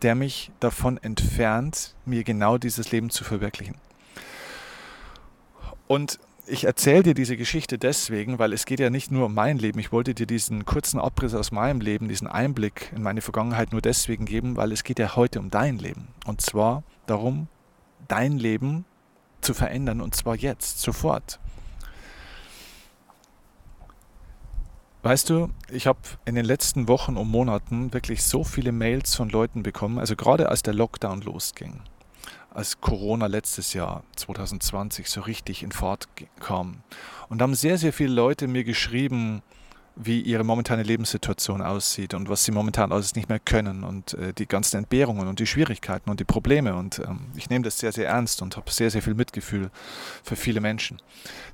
der 0.01 0.15
mich 0.15 0.51
davon 0.59 0.97
entfernt, 0.97 1.95
mir 2.05 2.23
genau 2.23 2.57
dieses 2.57 2.91
Leben 2.91 3.09
zu 3.09 3.23
verwirklichen. 3.23 3.75
Und 5.87 6.19
ich 6.47 6.63
erzähle 6.63 7.03
dir 7.03 7.13
diese 7.13 7.37
Geschichte 7.37 7.77
deswegen, 7.77 8.39
weil 8.39 8.53
es 8.53 8.65
geht 8.65 8.79
ja 8.79 8.89
nicht 8.89 9.11
nur 9.11 9.25
um 9.25 9.33
mein 9.33 9.57
Leben. 9.57 9.79
Ich 9.79 9.91
wollte 9.91 10.13
dir 10.13 10.25
diesen 10.25 10.65
kurzen 10.65 10.99
Abriss 10.99 11.33
aus 11.33 11.51
meinem 11.51 11.81
Leben, 11.81 12.07
diesen 12.07 12.27
Einblick 12.27 12.91
in 12.95 13.03
meine 13.03 13.21
Vergangenheit 13.21 13.71
nur 13.71 13.81
deswegen 13.81 14.25
geben, 14.25 14.55
weil 14.55 14.71
es 14.71 14.83
geht 14.83 14.99
ja 14.99 15.15
heute 15.15 15.39
um 15.39 15.49
dein 15.49 15.77
Leben. 15.77 16.07
Und 16.25 16.41
zwar 16.41 16.83
darum, 17.05 17.47
dein 18.07 18.37
Leben 18.37 18.85
zu 19.41 19.53
verändern 19.53 20.01
und 20.01 20.15
zwar 20.15 20.35
jetzt, 20.35 20.81
sofort. 20.81 21.39
Weißt 25.03 25.29
du, 25.29 25.49
ich 25.69 25.87
habe 25.87 25.99
in 26.25 26.35
den 26.35 26.45
letzten 26.45 26.87
Wochen 26.87 27.17
und 27.17 27.29
Monaten 27.29 27.93
wirklich 27.93 28.23
so 28.23 28.43
viele 28.43 28.71
Mails 28.71 29.15
von 29.15 29.29
Leuten 29.29 29.63
bekommen, 29.63 29.99
also 29.99 30.15
gerade 30.15 30.49
als 30.49 30.63
der 30.63 30.73
Lockdown 30.73 31.21
losging 31.21 31.81
als 32.57 32.81
Corona 32.81 33.27
letztes 33.27 33.73
Jahr, 33.73 34.03
2020, 34.15 35.07
so 35.09 35.21
richtig 35.21 35.61
in 35.61 35.71
Fahrt 35.71 36.07
kam. 36.39 36.81
Und 37.29 37.41
haben 37.43 37.53
sehr, 37.53 37.77
sehr 37.77 37.93
viele 37.93 38.11
Leute 38.11 38.47
mir 38.47 38.63
geschrieben, 38.63 39.43
wie 39.95 40.21
ihre 40.21 40.43
momentane 40.43 40.81
Lebenssituation 40.81 41.61
aussieht 41.61 42.15
und 42.15 42.29
was 42.29 42.43
sie 42.43 42.51
momentan 42.51 42.91
alles 42.91 43.15
nicht 43.15 43.29
mehr 43.29 43.39
können 43.39 43.83
und 43.83 44.15
äh, 44.15 44.33
die 44.33 44.47
ganzen 44.47 44.77
Entbehrungen 44.77 45.27
und 45.27 45.39
die 45.39 45.45
Schwierigkeiten 45.45 46.09
und 46.09 46.19
die 46.19 46.23
Probleme. 46.23 46.75
Und 46.75 46.99
ähm, 46.99 47.27
ich 47.35 47.49
nehme 47.51 47.63
das 47.63 47.77
sehr, 47.77 47.91
sehr 47.91 48.07
ernst 48.07 48.41
und 48.41 48.57
habe 48.57 48.71
sehr, 48.71 48.89
sehr 48.89 49.03
viel 49.03 49.15
Mitgefühl 49.15 49.69
für 50.23 50.35
viele 50.35 50.59
Menschen, 50.59 50.99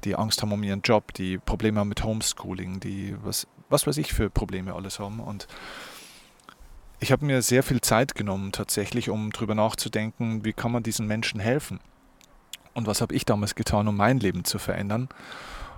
die 0.06 0.16
Angst 0.16 0.42
haben 0.42 0.54
um 0.54 0.64
ihren 0.64 0.82
Job, 0.84 1.14
die 1.14 1.38
Probleme 1.38 1.82
haben 1.82 1.90
mit 1.90 2.04
Homeschooling, 2.04 2.80
die 2.80 3.16
was, 3.24 3.46
was 3.70 3.88
weiß 3.88 3.98
ich 3.98 4.14
für 4.14 4.30
Probleme 4.30 4.74
alles 4.74 5.00
haben. 5.00 5.20
Und 5.20 5.48
ich 7.04 7.12
habe 7.12 7.26
mir 7.26 7.42
sehr 7.42 7.64
viel 7.64 7.82
Zeit 7.82 8.16
genommen 8.16 8.54
tatsächlich, 8.54 9.10
um 9.10 9.34
darüber 9.34 9.56
nachzudenken, 9.56 10.46
wie 10.46 10.54
kann 10.54 10.72
man 10.72 10.84
diesen 10.84 11.06
Menschen 11.06 11.42
helfen. 11.42 11.82
Und 12.74 12.88
was 12.88 13.02
habe 13.02 13.14
ich 13.14 13.26
damals 13.26 13.56
getan, 13.56 13.90
um 13.90 13.98
mein 13.98 14.22
Leben 14.22 14.46
zu 14.46 14.58
verändern. 14.58 15.10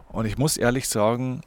Und 0.10 0.28
ich 0.28 0.38
muss 0.38 0.56
ehrlich 0.56 0.88
sagen, 0.88 1.42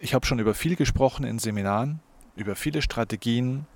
ich 0.00 0.12
habe 0.12 0.26
schon 0.26 0.38
über 0.38 0.52
viel 0.52 0.76
gesprochen 0.76 1.24
in 1.24 1.38
Seminaren, 1.38 2.00
über 2.36 2.56
viele 2.56 2.82
Strategien, 2.82 3.66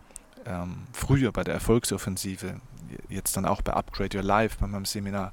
ähm, 0.47 0.87
früher 0.93 1.33
bei 1.33 1.45
der 1.45 1.55
Erfolgsoffensive, 1.55 2.61
jetzt 3.09 3.37
dann 3.37 3.45
auch 3.45 3.63
bei 3.63 3.73
Upgrade 3.73 4.17
Your 4.17 4.23
Life, 4.23 4.57
bei 4.61 4.67
meinem 4.67 4.85
Seminar, 4.85 5.33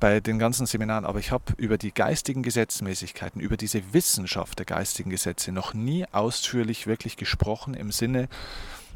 bei 0.00 0.20
den 0.20 0.38
ganzen 0.38 0.66
Seminaren, 0.66 1.04
aber 1.04 1.18
ich 1.18 1.30
habe 1.30 1.52
über 1.56 1.78
die 1.78 1.92
geistigen 1.92 2.42
Gesetzmäßigkeiten, 2.42 3.40
über 3.40 3.56
diese 3.56 3.92
Wissenschaft 3.92 4.58
der 4.58 4.66
geistigen 4.66 5.10
Gesetze 5.10 5.52
noch 5.52 5.74
nie 5.74 6.06
ausführlich 6.12 6.86
wirklich 6.86 7.16
gesprochen 7.16 7.74
im 7.74 7.92
Sinne, 7.92 8.28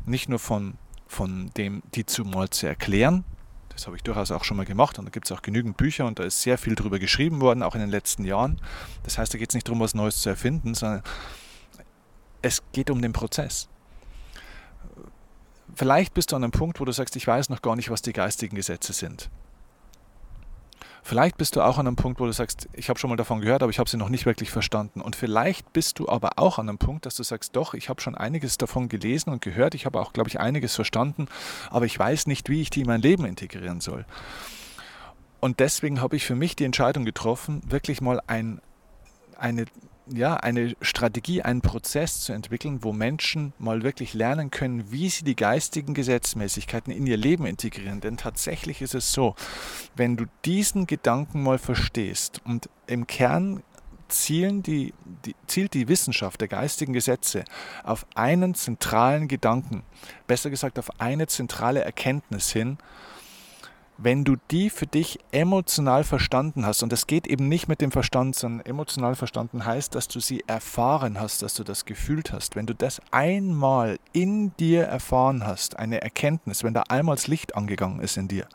nicht 0.07 0.29
nur 0.29 0.39
von, 0.39 0.75
von 1.07 1.51
dem, 1.57 1.83
die 1.95 2.07
zu 2.07 2.25
mal 2.25 2.49
zu 2.51 2.67
erklären, 2.67 3.25
das 3.75 3.87
habe 3.87 3.97
ich 3.97 4.03
durchaus 4.03 4.31
auch 4.31 4.45
schon 4.45 4.57
mal 4.57 4.67
gemacht 4.67 4.99
und 4.99 5.05
da 5.05 5.11
gibt 5.11 5.27
es 5.27 5.33
auch 5.33 5.43
genügend 5.43 5.77
Bücher 5.77 6.07
und 6.07 6.19
da 6.19 6.25
ist 6.25 6.43
sehr 6.43 6.59
viel 6.59 6.75
drüber 6.75 6.99
geschrieben 6.99 7.41
worden, 7.41 7.63
auch 7.63 7.75
in 7.75 7.81
den 7.81 7.91
letzten 7.91 8.25
Jahren. 8.25 8.61
Das 9.03 9.19
heißt, 9.19 9.35
da 9.35 9.39
geht 9.39 9.51
es 9.51 9.55
nicht 9.55 9.67
darum, 9.67 9.81
was 9.81 9.95
Neues 9.95 10.21
zu 10.21 10.29
erfinden, 10.29 10.75
sondern 10.75 11.03
es 12.41 12.63
geht 12.73 12.91
um 12.91 13.03
den 13.03 13.13
Prozess. 13.13 13.69
Vielleicht 15.75 16.15
bist 16.15 16.33
du 16.33 16.37
an 16.37 16.45
einem 16.45 16.53
Punkt, 16.53 16.81
wo 16.81 16.85
du 16.85 16.93
sagst, 16.93 17.17
ich 17.17 17.27
weiß 17.27 17.49
noch 17.49 17.63
gar 17.63 17.77
nicht, 17.77 17.91
was 17.91 18.03
die 18.03 18.13
geistigen 18.13 18.57
Gesetze 18.57 18.93
sind. 18.93 19.31
Vielleicht 21.07 21.37
bist 21.37 21.55
du 21.55 21.61
auch 21.61 21.77
an 21.77 21.87
einem 21.87 21.97
Punkt, 21.97 22.19
wo 22.19 22.25
du 22.25 22.33
sagst, 22.33 22.67
ich 22.73 22.89
habe 22.89 22.99
schon 22.99 23.11
mal 23.11 23.17
davon 23.17 23.43
gehört, 23.43 23.63
aber 23.63 23.69
ich 23.69 23.79
habe 23.79 23.91
sie 23.91 23.99
noch 23.99 24.09
nicht 24.09 24.25
wirklich 24.25 24.51
verstanden. 24.51 25.03
Und 25.03 25.17
vielleicht 25.17 25.71
bist 25.75 25.99
du 25.99 26.09
aber 26.09 26.39
auch 26.39 26.59
an 26.59 26.67
einem 26.67 26.79
Punkt, 26.79 27.05
dass 27.05 27.15
du 27.17 27.23
sagst, 27.23 27.55
doch, 27.57 27.75
ich 27.75 27.91
habe 27.91 28.01
schon 28.01 28.15
einiges 28.15 28.57
davon 28.57 28.89
gelesen 28.89 29.29
und 29.29 29.43
gehört, 29.43 29.75
ich 29.75 29.85
habe 29.85 30.01
auch, 30.01 30.15
glaube 30.15 30.31
ich, 30.31 30.41
einiges 30.41 30.75
verstanden, 30.75 31.29
aber 31.69 31.85
ich 31.85 31.99
weiß 31.99 32.27
nicht, 32.27 32.49
wie 32.49 32.63
ich 32.63 32.71
die 32.71 32.81
in 32.81 32.87
mein 32.87 33.03
Leben 33.03 33.27
integrieren 33.27 33.83
soll. 33.83 34.07
Und 35.41 35.61
deswegen 35.61 36.01
habe 36.01 36.17
ich 36.17 36.25
für 36.25 36.37
mich 36.37 36.57
die 36.57 36.65
Entscheidung 36.65 37.05
getroffen, 37.05 37.61
wirklich 37.69 38.01
mal 38.01 38.23
ein, 38.27 38.63
eine 39.37 39.67
ja, 40.07 40.37
eine 40.37 40.77
Strategie, 40.83 41.43
einen 41.43 41.61
Prozess 41.61 42.21
zu 42.21 42.33
entwickeln, 42.33 42.83
wo 42.83 42.93
Menschen 42.93 43.53
mal 43.59 43.83
wirklich 43.83 44.15
lernen 44.15 44.51
können, 44.51 44.91
wie 44.91 45.09
sie 45.09 45.25
die 45.25 45.37
geistigen 45.37 45.95
Gesetzmäßigkeiten 45.95 46.93
in 46.93 47.07
ihr 47.07 47.17
Leben 47.17 47.47
integrieren. 47.47 48.01
Denn 48.01 48.17
tatsächlich 48.17 48.83
ist 48.83 48.95
es 48.95 49.13
so, 49.13 49.35
wenn 49.97 50.17
du 50.17 50.27
diesen 50.45 50.87
Gedanken 50.87 51.43
mal 51.43 51.59
verstehst 51.59 52.41
und 52.45 52.69
im 52.87 53.07
Kern 53.07 53.63
zielen 54.09 54.63
die, 54.63 54.93
die, 55.25 55.35
zielt 55.47 55.75
die 55.75 55.89
Wissenschaft 55.89 56.41
der 56.41 56.49
geistigen 56.49 56.93
Gesetze 56.93 57.45
auf 57.83 58.07
einen 58.15 58.55
zentralen 58.55 59.29
Gedanken, 59.29 59.83
besser 60.27 60.51
gesagt 60.51 60.79
auf 60.79 61.01
eine 61.01 61.27
zentrale 61.27 61.83
Erkenntnis 61.83 62.51
hin, 62.53 62.79
wenn 63.97 64.25
du 64.25 64.37
die 64.51 64.71
für 64.71 64.87
dich 64.87 65.21
emotional 65.31 66.03
verstanden 66.03 66.67
hast, 66.67 66.83
und 66.83 66.91
das 66.91 67.07
geht 67.07 67.27
eben 67.27 67.49
nicht 67.49 67.69
mit 67.69 67.81
dem 67.81 67.93
Verstand, 67.93 68.35
sondern 68.35 68.67
emotional 68.67 69.15
verstanden 69.15 69.65
heißt, 69.65 69.95
dass 69.95 70.09
du 70.09 70.19
sie 70.19 70.43
erfahren 70.47 71.21
hast, 71.21 71.43
dass 71.43 71.55
du 71.55 71.63
das 71.63 71.85
gefühlt 71.85 72.33
hast. 72.33 72.57
Wenn 72.57 72.67
du 72.67 72.75
das 72.75 73.01
einmal 73.13 73.99
in 74.13 74.55
dir 74.57 74.85
erfahren 74.85 75.47
hast, 75.47 75.79
eine 75.79 76.03
Erkenntnis, 76.03 76.65
wenn 76.65 76.75
da 76.75 76.83
einmal 76.89 77.15
das 77.15 77.29
Licht 77.29 77.55
angegangen 77.55 78.01
ist 78.01 78.17
in 78.17 78.27
dir, 78.27 78.49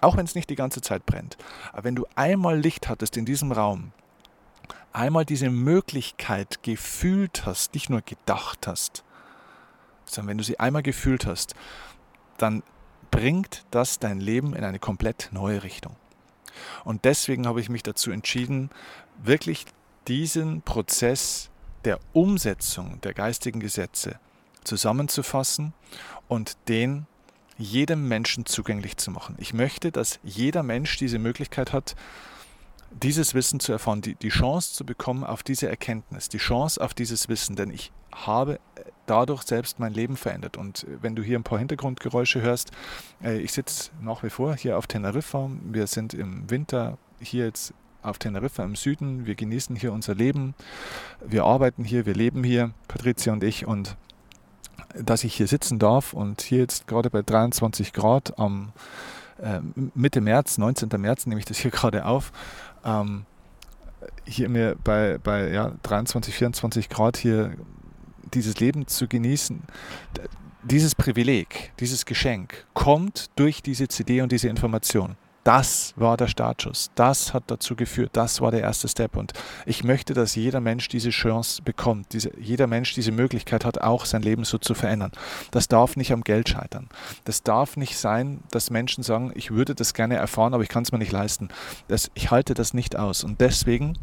auch 0.00 0.16
wenn 0.16 0.24
es 0.24 0.34
nicht 0.34 0.48
die 0.48 0.56
ganze 0.56 0.80
Zeit 0.80 1.04
brennt, 1.04 1.36
aber 1.72 1.84
wenn 1.84 1.94
du 1.94 2.06
einmal 2.14 2.58
Licht 2.58 2.88
hattest 2.88 3.16
in 3.18 3.26
diesem 3.26 3.52
Raum, 3.52 3.92
einmal 4.92 5.26
diese 5.26 5.50
Möglichkeit 5.50 6.62
gefühlt 6.62 7.44
hast, 7.44 7.74
nicht 7.74 7.90
nur 7.90 8.00
gedacht 8.00 8.66
hast, 8.66 9.04
sondern 10.06 10.30
wenn 10.30 10.38
du 10.38 10.44
sie 10.44 10.58
einmal 10.58 10.82
gefühlt 10.82 11.26
hast, 11.26 11.54
dann 12.38 12.62
bringt 13.16 13.64
das 13.70 13.98
dein 13.98 14.20
Leben 14.20 14.54
in 14.54 14.62
eine 14.62 14.78
komplett 14.78 15.30
neue 15.32 15.62
Richtung. 15.62 15.96
Und 16.84 17.06
deswegen 17.06 17.46
habe 17.46 17.62
ich 17.62 17.70
mich 17.70 17.82
dazu 17.82 18.10
entschieden, 18.10 18.68
wirklich 19.22 19.64
diesen 20.06 20.60
Prozess 20.60 21.48
der 21.86 21.98
Umsetzung 22.12 23.00
der 23.00 23.14
geistigen 23.14 23.58
Gesetze 23.58 24.20
zusammenzufassen 24.64 25.72
und 26.28 26.58
den 26.68 27.06
jedem 27.56 28.06
Menschen 28.06 28.44
zugänglich 28.44 28.98
zu 28.98 29.10
machen. 29.10 29.34
Ich 29.38 29.54
möchte, 29.54 29.92
dass 29.92 30.20
jeder 30.22 30.62
Mensch 30.62 30.98
diese 30.98 31.18
Möglichkeit 31.18 31.72
hat, 31.72 31.96
dieses 32.90 33.34
Wissen 33.34 33.60
zu 33.60 33.72
erfahren, 33.72 34.00
die, 34.00 34.14
die 34.14 34.28
Chance 34.28 34.72
zu 34.72 34.84
bekommen 34.84 35.24
auf 35.24 35.42
diese 35.42 35.68
Erkenntnis, 35.68 36.28
die 36.28 36.38
Chance 36.38 36.80
auf 36.80 36.94
dieses 36.94 37.28
Wissen, 37.28 37.56
denn 37.56 37.70
ich 37.70 37.92
habe 38.12 38.58
dadurch 39.06 39.42
selbst 39.42 39.78
mein 39.78 39.92
Leben 39.92 40.16
verändert. 40.16 40.56
Und 40.56 40.86
wenn 41.00 41.14
du 41.14 41.22
hier 41.22 41.38
ein 41.38 41.44
paar 41.44 41.58
Hintergrundgeräusche 41.58 42.40
hörst, 42.40 42.70
äh, 43.22 43.38
ich 43.38 43.52
sitze 43.52 43.90
nach 44.00 44.22
wie 44.22 44.30
vor 44.30 44.56
hier 44.56 44.78
auf 44.78 44.86
Teneriffa. 44.86 45.50
Wir 45.62 45.86
sind 45.86 46.14
im 46.14 46.50
Winter 46.50 46.98
hier 47.20 47.46
jetzt 47.46 47.72
auf 48.02 48.18
Teneriffa 48.18 48.64
im 48.64 48.76
Süden. 48.76 49.26
Wir 49.26 49.34
genießen 49.34 49.76
hier 49.76 49.92
unser 49.92 50.14
Leben. 50.14 50.54
Wir 51.24 51.44
arbeiten 51.44 51.84
hier, 51.84 52.06
wir 52.06 52.14
leben 52.14 52.44
hier, 52.44 52.72
Patricia 52.88 53.32
und 53.32 53.42
ich. 53.44 53.66
Und 53.66 53.96
dass 54.94 55.24
ich 55.24 55.34
hier 55.34 55.46
sitzen 55.46 55.78
darf 55.78 56.12
und 56.12 56.42
hier 56.42 56.58
jetzt 56.58 56.86
gerade 56.86 57.10
bei 57.10 57.22
23 57.22 57.92
Grad 57.92 58.38
am 58.38 58.72
äh, 59.42 59.60
Mitte 59.94 60.20
März, 60.20 60.58
19. 60.58 60.88
März 61.00 61.26
nehme 61.26 61.38
ich 61.38 61.44
das 61.44 61.58
hier 61.58 61.70
gerade 61.72 62.06
auf, 62.06 62.32
ähm, 62.86 63.26
hier 64.24 64.48
mir 64.48 64.76
bei, 64.82 65.18
bei 65.18 65.50
ja, 65.50 65.72
23, 65.82 66.34
24 66.34 66.88
Grad 66.88 67.16
hier 67.16 67.52
dieses 68.34 68.58
Leben 68.60 68.86
zu 68.86 69.08
genießen, 69.08 69.62
dieses 70.62 70.94
Privileg, 70.94 71.72
dieses 71.78 72.06
Geschenk 72.06 72.66
kommt 72.74 73.30
durch 73.36 73.62
diese 73.62 73.88
CD 73.88 74.20
und 74.20 74.32
diese 74.32 74.48
Information. 74.48 75.16
Das 75.46 75.94
war 75.94 76.16
der 76.16 76.26
Startschuss. 76.26 76.90
Das 76.96 77.32
hat 77.32 77.44
dazu 77.46 77.76
geführt. 77.76 78.10
Das 78.14 78.40
war 78.40 78.50
der 78.50 78.62
erste 78.62 78.88
Step. 78.88 79.16
Und 79.16 79.32
ich 79.64 79.84
möchte, 79.84 80.12
dass 80.12 80.34
jeder 80.34 80.58
Mensch 80.58 80.88
diese 80.88 81.10
Chance 81.10 81.62
bekommt. 81.62 82.12
Diese, 82.14 82.36
jeder 82.36 82.66
Mensch 82.66 82.94
diese 82.94 83.12
Möglichkeit 83.12 83.64
hat, 83.64 83.80
auch 83.80 84.06
sein 84.06 84.22
Leben 84.22 84.44
so 84.44 84.58
zu 84.58 84.74
verändern. 84.74 85.12
Das 85.52 85.68
darf 85.68 85.94
nicht 85.94 86.12
am 86.12 86.24
Geld 86.24 86.48
scheitern. 86.48 86.88
Das 87.26 87.44
darf 87.44 87.76
nicht 87.76 87.96
sein, 87.96 88.40
dass 88.50 88.70
Menschen 88.70 89.04
sagen, 89.04 89.30
ich 89.36 89.52
würde 89.52 89.76
das 89.76 89.94
gerne 89.94 90.16
erfahren, 90.16 90.52
aber 90.52 90.64
ich 90.64 90.68
kann 90.68 90.82
es 90.82 90.90
mir 90.90 90.98
nicht 90.98 91.12
leisten. 91.12 91.50
Das, 91.86 92.10
ich 92.14 92.32
halte 92.32 92.54
das 92.54 92.74
nicht 92.74 92.96
aus. 92.96 93.22
Und 93.22 93.40
deswegen 93.40 93.96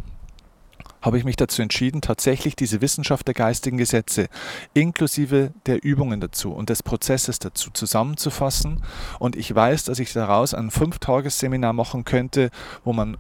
habe 1.04 1.18
ich 1.18 1.26
mich 1.26 1.36
dazu 1.36 1.62
entschieden, 1.62 2.02
tatsächlich 2.02 2.56
diese 2.56 2.82
Wissenschaft 2.82 3.28
der 3.28 3.36
geistigen 3.36 3.78
Gesetze 3.78 4.30
inklusive 4.74 5.52
der 5.66 5.84
Übungen 5.84 6.22
dazu 6.22 6.54
und 6.54 6.70
des 6.70 6.82
Prozesses 6.82 7.40
dazu 7.40 7.70
zusammenzufassen. 7.72 8.82
Und 9.20 9.36
ich 9.36 9.54
weiß, 9.54 9.84
dass 9.84 10.00
ich 10.00 10.14
daraus 10.14 10.54
ein 10.54 10.72
Fünf-Tages-Seminar 10.72 11.74
machen 11.74 12.06
könnte, 12.06 12.50
wo 12.86 12.94
man 12.94 13.18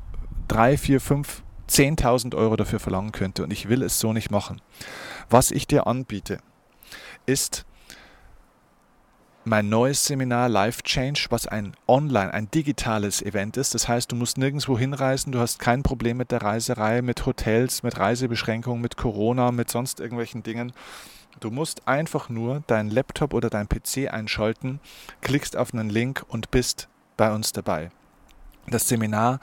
drei, 0.47 0.77
vier, 0.77 1.01
fünf, 1.01 1.43
zehntausend 1.67 2.35
Euro 2.35 2.55
dafür 2.55 2.79
verlangen 2.79 3.11
könnte. 3.11 3.43
Und 3.43 3.51
ich 3.51 3.67
will 3.67 3.83
es 3.83 3.99
so 3.99 4.13
nicht 4.13 4.31
machen. 4.31 4.61
Was 5.29 5.51
ich 5.51 5.67
dir 5.67 5.85
anbiete, 5.85 6.39
ist 7.25 7.65
mein 9.45 9.67
neues 9.67 10.05
Seminar 10.05 10.47
Life 10.47 10.83
Change, 10.83 11.27
was 11.29 11.47
ein 11.47 11.75
online, 11.87 12.33
ein 12.33 12.49
digitales 12.51 13.21
Event 13.21 13.57
ist. 13.57 13.73
Das 13.73 13.87
heißt, 13.87 14.11
du 14.11 14.15
musst 14.15 14.37
nirgendwo 14.37 14.77
hinreisen, 14.77 15.31
du 15.31 15.39
hast 15.39 15.59
kein 15.59 15.83
Problem 15.83 16.17
mit 16.17 16.31
der 16.31 16.41
Reiserei, 16.41 17.01
mit 17.01 17.25
Hotels, 17.25 17.83
mit 17.83 17.99
Reisebeschränkungen, 17.99 18.81
mit 18.81 18.95
Corona, 18.95 19.51
mit 19.51 19.69
sonst 19.69 19.99
irgendwelchen 19.99 20.43
Dingen. 20.43 20.71
Du 21.39 21.51
musst 21.51 21.87
einfach 21.87 22.29
nur 22.29 22.63
deinen 22.67 22.89
Laptop 22.89 23.33
oder 23.33 23.49
dein 23.49 23.67
PC 23.67 24.11
einschalten, 24.11 24.79
klickst 25.21 25.57
auf 25.57 25.73
einen 25.73 25.89
Link 25.89 26.23
und 26.27 26.51
bist 26.51 26.87
bei 27.17 27.33
uns 27.33 27.51
dabei. 27.51 27.91
Das 28.67 28.87
Seminar 28.87 29.39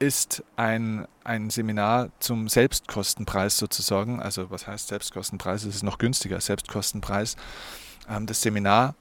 ist 0.00 0.42
ein, 0.56 1.06
ein 1.22 1.50
Seminar 1.50 2.10
zum 2.18 2.48
Selbstkostenpreis 2.48 3.56
sozusagen. 3.56 4.20
Also 4.20 4.50
was 4.50 4.66
heißt 4.66 4.88
Selbstkostenpreis? 4.88 5.64
Es 5.64 5.76
ist 5.76 5.82
noch 5.82 5.98
günstiger, 5.98 6.40
Selbstkostenpreis. 6.40 7.36
Ähm, 8.08 8.26
das 8.26 8.42
Seminar 8.42 8.94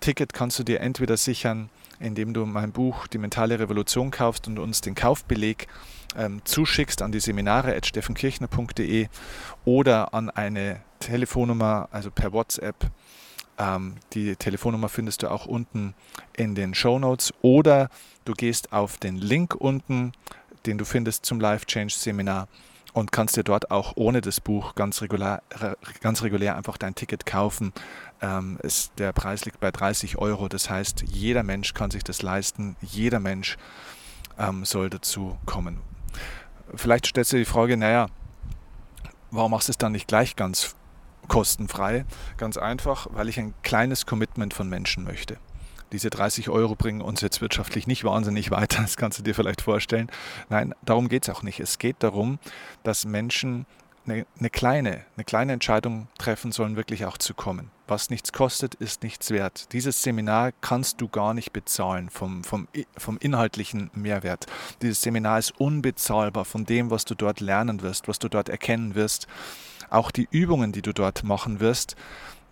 Ticket 0.00 0.32
kannst 0.32 0.58
du 0.58 0.64
dir 0.64 0.80
entweder 0.80 1.16
sichern, 1.16 1.70
indem 1.98 2.32
du 2.34 2.46
mein 2.46 2.72
Buch 2.72 3.06
Die 3.06 3.18
mentale 3.18 3.58
Revolution 3.58 4.10
kaufst 4.10 4.48
und 4.48 4.58
uns 4.58 4.80
den 4.80 4.94
Kaufbeleg 4.94 5.68
ähm, 6.16 6.40
zuschickst 6.44 7.02
an 7.02 7.12
die 7.12 7.20
Seminare 7.20 7.74
at 7.74 7.86
steffenkirchner.de 7.86 9.08
oder 9.64 10.14
an 10.14 10.30
eine 10.30 10.80
Telefonnummer, 10.98 11.88
also 11.92 12.10
per 12.10 12.32
WhatsApp. 12.32 12.90
Ähm, 13.58 13.96
die 14.14 14.36
Telefonnummer 14.36 14.88
findest 14.88 15.22
du 15.22 15.30
auch 15.30 15.46
unten 15.46 15.94
in 16.36 16.54
den 16.54 16.74
Show 16.74 16.98
Notes 16.98 17.32
oder 17.42 17.90
du 18.24 18.32
gehst 18.32 18.72
auf 18.72 18.98
den 18.98 19.16
Link 19.16 19.54
unten, 19.54 20.12
den 20.66 20.78
du 20.78 20.84
findest 20.84 21.26
zum 21.26 21.40
Life 21.40 21.66
Change 21.66 21.92
Seminar 21.92 22.48
und 22.92 23.12
kannst 23.12 23.36
dir 23.36 23.44
dort 23.44 23.70
auch 23.70 23.92
ohne 23.96 24.20
das 24.20 24.40
Buch 24.40 24.74
ganz 24.74 25.02
regulär, 25.02 25.42
ganz 26.00 26.22
regulär 26.22 26.56
einfach 26.56 26.76
dein 26.76 26.94
Ticket 26.94 27.26
kaufen. 27.26 27.72
Ähm, 28.20 28.58
ist, 28.62 28.92
der 28.98 29.12
Preis 29.12 29.44
liegt 29.44 29.60
bei 29.60 29.70
30 29.70 30.18
Euro. 30.18 30.48
Das 30.48 30.70
heißt, 30.70 31.04
jeder 31.06 31.42
Mensch 31.42 31.74
kann 31.74 31.90
sich 31.90 32.04
das 32.04 32.22
leisten. 32.22 32.76
Jeder 32.80 33.20
Mensch 33.20 33.56
ähm, 34.38 34.64
soll 34.64 34.90
dazu 34.90 35.38
kommen. 35.46 35.80
Vielleicht 36.74 37.06
stellst 37.06 37.32
du 37.32 37.36
die 37.36 37.44
Frage, 37.44 37.76
naja, 37.76 38.06
warum 39.30 39.52
machst 39.52 39.68
du 39.68 39.72
es 39.72 39.78
dann 39.78 39.92
nicht 39.92 40.08
gleich 40.08 40.36
ganz 40.36 40.74
kostenfrei? 41.28 42.04
Ganz 42.36 42.56
einfach, 42.56 43.08
weil 43.10 43.28
ich 43.28 43.38
ein 43.38 43.54
kleines 43.62 44.06
Commitment 44.06 44.54
von 44.54 44.68
Menschen 44.68 45.04
möchte 45.04 45.38
diese 45.92 46.10
30 46.10 46.48
Euro 46.48 46.74
bringen 46.74 47.00
uns 47.00 47.20
jetzt 47.20 47.40
wirtschaftlich 47.40 47.86
nicht 47.86 48.04
wahnsinnig 48.04 48.50
weiter, 48.50 48.82
das 48.82 48.96
kannst 48.96 49.18
du 49.18 49.22
dir 49.22 49.34
vielleicht 49.34 49.62
vorstellen. 49.62 50.10
Nein, 50.48 50.74
darum 50.84 51.08
geht 51.08 51.24
es 51.24 51.34
auch 51.34 51.42
nicht. 51.42 51.60
Es 51.60 51.78
geht 51.78 51.96
darum, 52.00 52.38
dass 52.82 53.04
Menschen 53.04 53.66
eine, 54.06 54.26
eine, 54.38 54.50
kleine, 54.50 55.04
eine 55.16 55.24
kleine 55.24 55.52
Entscheidung 55.52 56.08
treffen 56.18 56.52
sollen, 56.52 56.76
wirklich 56.76 57.04
auch 57.04 57.18
zu 57.18 57.34
kommen. 57.34 57.70
Was 57.86 58.08
nichts 58.08 58.32
kostet, 58.32 58.74
ist 58.76 59.02
nichts 59.02 59.30
wert. 59.30 59.72
Dieses 59.72 60.02
Seminar 60.02 60.52
kannst 60.60 61.00
du 61.00 61.08
gar 61.08 61.34
nicht 61.34 61.52
bezahlen 61.52 62.08
vom, 62.08 62.44
vom, 62.44 62.68
vom 62.96 63.18
inhaltlichen 63.18 63.90
Mehrwert. 63.94 64.46
Dieses 64.80 65.02
Seminar 65.02 65.38
ist 65.38 65.58
unbezahlbar 65.58 66.44
von 66.44 66.64
dem, 66.64 66.90
was 66.90 67.04
du 67.04 67.14
dort 67.14 67.40
lernen 67.40 67.82
wirst, 67.82 68.08
was 68.08 68.18
du 68.18 68.28
dort 68.28 68.48
erkennen 68.48 68.94
wirst. 68.94 69.26
Auch 69.90 70.12
die 70.12 70.28
Übungen, 70.30 70.70
die 70.72 70.82
du 70.82 70.92
dort 70.92 71.24
machen 71.24 71.58
wirst, 71.58 71.96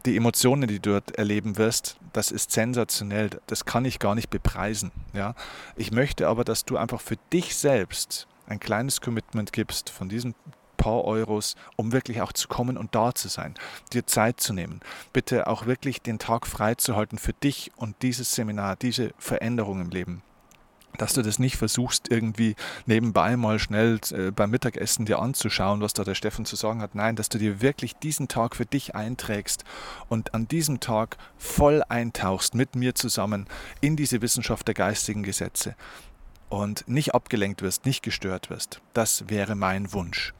die 0.07 0.17
Emotionen, 0.17 0.69
die 0.69 0.81
du 0.81 0.93
dort 0.93 1.17
erleben 1.17 1.59
wirst, 1.59 1.99
das 2.13 2.31
ist 2.31 2.53
sensationell. 2.53 3.31
Das 3.47 3.65
kann 3.65 3.85
ich 3.85 3.99
gar 3.99 4.15
nicht 4.15 4.31
bepreisen. 4.31 4.91
Ja? 5.13 5.35
Ich 5.77 5.91
möchte 5.91 6.29
aber, 6.29 6.45
dass 6.45 6.65
du 6.65 6.77
einfach 6.77 7.01
für 7.01 7.17
dich 7.33 7.57
selbst 7.57 8.27
ein 8.47 8.61
kleines 8.61 9.01
Commitment 9.01 9.53
gibst 9.53 9.91
von 9.91 10.09
diesen 10.09 10.35
paar 10.77 11.05
Euros, 11.05 11.57
um 11.77 11.93
wirklich 11.93 12.23
auch 12.23 12.33
zu 12.33 12.49
kommen 12.49 12.77
und 12.79 12.95
da 12.95 13.15
zu 13.15 13.29
sein, 13.29 13.55
dir 13.93 14.07
Zeit 14.07 14.41
zu 14.41 14.53
nehmen. 14.53 14.81
Bitte 15.13 15.49
auch 15.49 15.67
wirklich 15.67 16.01
den 16.01 16.19
Tag 16.19 16.47
freizuhalten 16.47 17.19
für 17.19 17.33
dich 17.33 17.73
und 17.77 17.97
dieses 18.03 18.35
Seminar, 18.35 18.77
diese 18.77 19.13
Veränderung 19.19 19.81
im 19.81 19.91
Leben 19.91 20.23
dass 20.97 21.15
du 21.15 21.23
das 21.23 21.39
nicht 21.39 21.57
versuchst, 21.57 22.11
irgendwie 22.11 22.57
nebenbei 22.87 23.37
mal 23.37 23.59
schnell 23.59 24.01
äh, 24.11 24.31
beim 24.31 24.51
Mittagessen 24.51 25.07
dir 25.07 25.21
anzuschauen, 25.21 25.81
was 25.81 25.93
da 25.93 26.05
der 26.05 26.15
Steffen 26.15 26.45
zu 26.45 26.57
sagen 26.57 26.81
hat. 26.83 26.95
Nein, 26.95 27.17
dass 27.17 27.29
du 27.29 27.39
dir 27.39 27.61
wirklich 27.61 27.95
diesen 27.97 28.29
Tag 28.29 28.57
für 28.57 28.67
dich 28.67 28.95
einträgst 28.95 29.65
und 30.09 30.35
an 30.35 30.49
diesem 30.49 30.81
Tag 30.81 31.17
voll 31.37 31.83
eintauchst 31.89 32.55
mit 32.55 32.75
mir 32.75 32.95
zusammen 32.95 33.47
in 33.81 33.97
diese 33.97 34.23
Wissenschaft 34.23 34.67
der 34.67 34.75
geistigen 34.75 35.23
Gesetze 35.23 35.77
und 36.49 36.89
nicht 36.89 37.15
abgelenkt 37.15 37.63
wirst, 37.63 37.85
nicht 37.85 38.03
gestört 38.03 38.51
wirst. 38.51 38.81
Das 38.95 39.29
wäre 39.29 39.55
mein 39.55 39.93
Wunsch. 39.93 40.33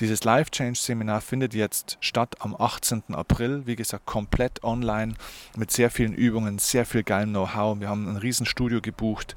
Dieses 0.00 0.24
Life 0.24 0.50
Change 0.50 0.78
Seminar 0.78 1.20
findet 1.20 1.54
jetzt 1.54 1.96
statt 2.00 2.36
am 2.40 2.54
18. 2.54 3.02
April, 3.12 3.62
wie 3.66 3.76
gesagt, 3.76 4.06
komplett 4.06 4.62
online 4.62 5.14
mit 5.56 5.70
sehr 5.70 5.90
vielen 5.90 6.12
Übungen, 6.12 6.58
sehr 6.58 6.84
viel 6.84 7.02
geilem 7.02 7.30
Know-how. 7.30 7.80
Wir 7.80 7.88
haben 7.88 8.08
ein 8.08 8.16
Riesenstudio 8.16 8.80
gebucht. 8.80 9.34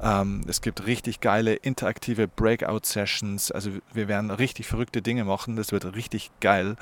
Ähm, 0.00 0.42
es 0.46 0.60
gibt 0.60 0.86
richtig 0.86 1.20
geile 1.20 1.54
interaktive 1.54 2.28
Breakout-Sessions. 2.28 3.50
Also 3.50 3.70
wir 3.92 4.08
werden 4.08 4.30
richtig 4.30 4.66
verrückte 4.66 5.02
Dinge 5.02 5.24
machen. 5.24 5.56
Das 5.56 5.72
wird 5.72 5.96
richtig 5.96 6.30
geil. 6.40 6.76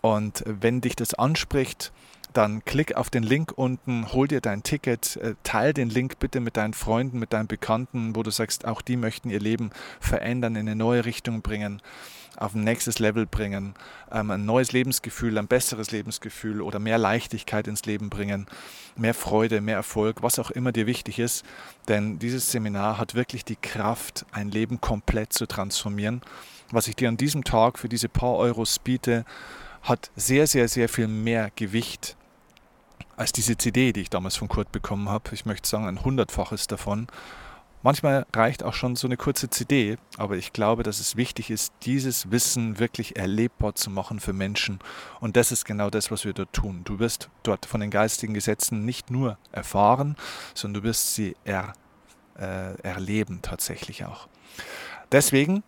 Und 0.00 0.44
wenn 0.46 0.80
dich 0.80 0.96
das 0.96 1.14
anspricht, 1.14 1.92
dann 2.36 2.64
klick 2.64 2.96
auf 2.96 3.10
den 3.10 3.22
Link 3.22 3.52
unten, 3.56 4.12
hol 4.12 4.28
dir 4.28 4.40
dein 4.40 4.62
Ticket, 4.62 5.16
äh, 5.16 5.34
teil 5.44 5.72
den 5.72 5.88
Link 5.88 6.18
bitte 6.18 6.40
mit 6.40 6.56
deinen 6.56 6.74
Freunden, 6.74 7.18
mit 7.18 7.32
deinen 7.32 7.46
Bekannten, 7.46 8.14
wo 8.16 8.22
du 8.22 8.30
sagst, 8.30 8.66
auch 8.66 8.82
die 8.82 8.96
möchten 8.96 9.30
ihr 9.30 9.40
Leben 9.40 9.70
verändern, 10.00 10.56
in 10.56 10.68
eine 10.68 10.76
neue 10.76 11.04
Richtung 11.04 11.42
bringen, 11.42 11.80
auf 12.36 12.54
ein 12.54 12.64
nächstes 12.64 12.98
Level 12.98 13.26
bringen, 13.26 13.74
ähm, 14.10 14.30
ein 14.30 14.44
neues 14.44 14.72
Lebensgefühl, 14.72 15.38
ein 15.38 15.46
besseres 15.46 15.92
Lebensgefühl 15.92 16.60
oder 16.60 16.80
mehr 16.80 16.98
Leichtigkeit 16.98 17.68
ins 17.68 17.86
Leben 17.86 18.10
bringen, 18.10 18.46
mehr 18.96 19.14
Freude, 19.14 19.60
mehr 19.60 19.76
Erfolg, 19.76 20.22
was 20.22 20.38
auch 20.38 20.50
immer 20.50 20.72
dir 20.72 20.86
wichtig 20.86 21.20
ist. 21.20 21.44
Denn 21.88 22.18
dieses 22.18 22.50
Seminar 22.50 22.98
hat 22.98 23.14
wirklich 23.14 23.44
die 23.44 23.56
Kraft, 23.56 24.26
ein 24.32 24.50
Leben 24.50 24.80
komplett 24.80 25.32
zu 25.32 25.46
transformieren. 25.46 26.20
Was 26.72 26.88
ich 26.88 26.96
dir 26.96 27.08
an 27.08 27.16
diesem 27.16 27.44
Tag 27.44 27.78
für 27.78 27.88
diese 27.88 28.08
paar 28.08 28.34
Euros 28.34 28.80
biete, 28.80 29.24
hat 29.82 30.10
sehr, 30.16 30.46
sehr, 30.46 30.66
sehr 30.66 30.88
viel 30.88 31.06
mehr 31.06 31.50
Gewicht 31.54 32.16
als 33.16 33.32
diese 33.32 33.56
CD, 33.56 33.92
die 33.92 34.02
ich 34.02 34.10
damals 34.10 34.36
von 34.36 34.48
Kurt 34.48 34.72
bekommen 34.72 35.08
habe. 35.08 35.30
Ich 35.32 35.46
möchte 35.46 35.68
sagen, 35.68 35.86
ein 35.86 36.04
hundertfaches 36.04 36.66
davon. 36.66 37.06
Manchmal 37.82 38.24
reicht 38.34 38.62
auch 38.62 38.72
schon 38.72 38.96
so 38.96 39.06
eine 39.06 39.18
kurze 39.18 39.50
CD, 39.50 39.98
aber 40.16 40.36
ich 40.36 40.54
glaube, 40.54 40.84
dass 40.84 41.00
es 41.00 41.16
wichtig 41.16 41.50
ist, 41.50 41.70
dieses 41.82 42.30
Wissen 42.30 42.78
wirklich 42.78 43.16
erlebbar 43.16 43.74
zu 43.74 43.90
machen 43.90 44.20
für 44.20 44.32
Menschen. 44.32 44.78
Und 45.20 45.36
das 45.36 45.52
ist 45.52 45.66
genau 45.66 45.90
das, 45.90 46.10
was 46.10 46.24
wir 46.24 46.32
dort 46.32 46.54
tun. 46.54 46.80
Du 46.84 46.98
wirst 46.98 47.28
dort 47.42 47.66
von 47.66 47.82
den 47.82 47.90
geistigen 47.90 48.32
Gesetzen 48.32 48.86
nicht 48.86 49.10
nur 49.10 49.36
erfahren, 49.52 50.16
sondern 50.54 50.80
du 50.80 50.88
wirst 50.88 51.14
sie 51.14 51.36
er, 51.44 51.74
äh, 52.38 52.74
erleben 52.80 53.40
tatsächlich 53.42 54.06
auch. 54.06 54.28
Deswegen 55.12 55.62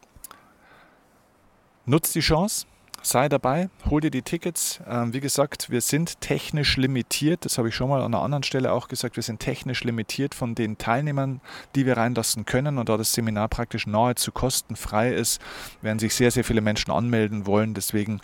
nutzt 1.85 2.15
die 2.15 2.21
Chance, 2.21 2.67
sei 3.07 3.29
dabei, 3.29 3.69
hol 3.89 4.01
dir 4.01 4.11
die 4.11 4.23
Tickets. 4.23 4.81
Ähm, 4.89 5.13
wie 5.13 5.21
gesagt, 5.21 5.71
wir 5.71 5.81
sind 5.81 6.21
technisch 6.21 6.77
limitiert. 6.77 7.45
Das 7.45 7.59
habe 7.59 7.69
ich 7.69 7.75
schon 7.75 7.89
mal 7.89 8.03
an 8.03 8.15
einer 8.15 8.23
anderen 8.23 8.43
Stelle 8.43 8.73
auch 8.73 8.89
gesagt. 8.89 9.17
Wir 9.17 9.23
sind 9.23 9.41
technisch 9.41 9.85
limitiert 9.85 10.35
von 10.35 10.55
den 10.55 10.79
Teilnehmern, 10.79 11.41
die 11.75 11.87
wir 11.87 11.97
reinlassen 11.97 12.45
können. 12.45 12.79
Und 12.79 12.89
da 12.89 12.97
das 12.97 13.13
Seminar 13.13 13.49
praktisch 13.49 13.87
nahezu 13.87 14.33
kostenfrei 14.33 15.13
ist, 15.13 15.41
werden 15.83 15.99
sich 15.99 16.15
sehr, 16.15 16.31
sehr 16.31 16.45
viele 16.45 16.61
Menschen 16.61 16.91
anmelden 16.91 17.47
wollen. 17.47 17.75
Deswegen, 17.75 18.21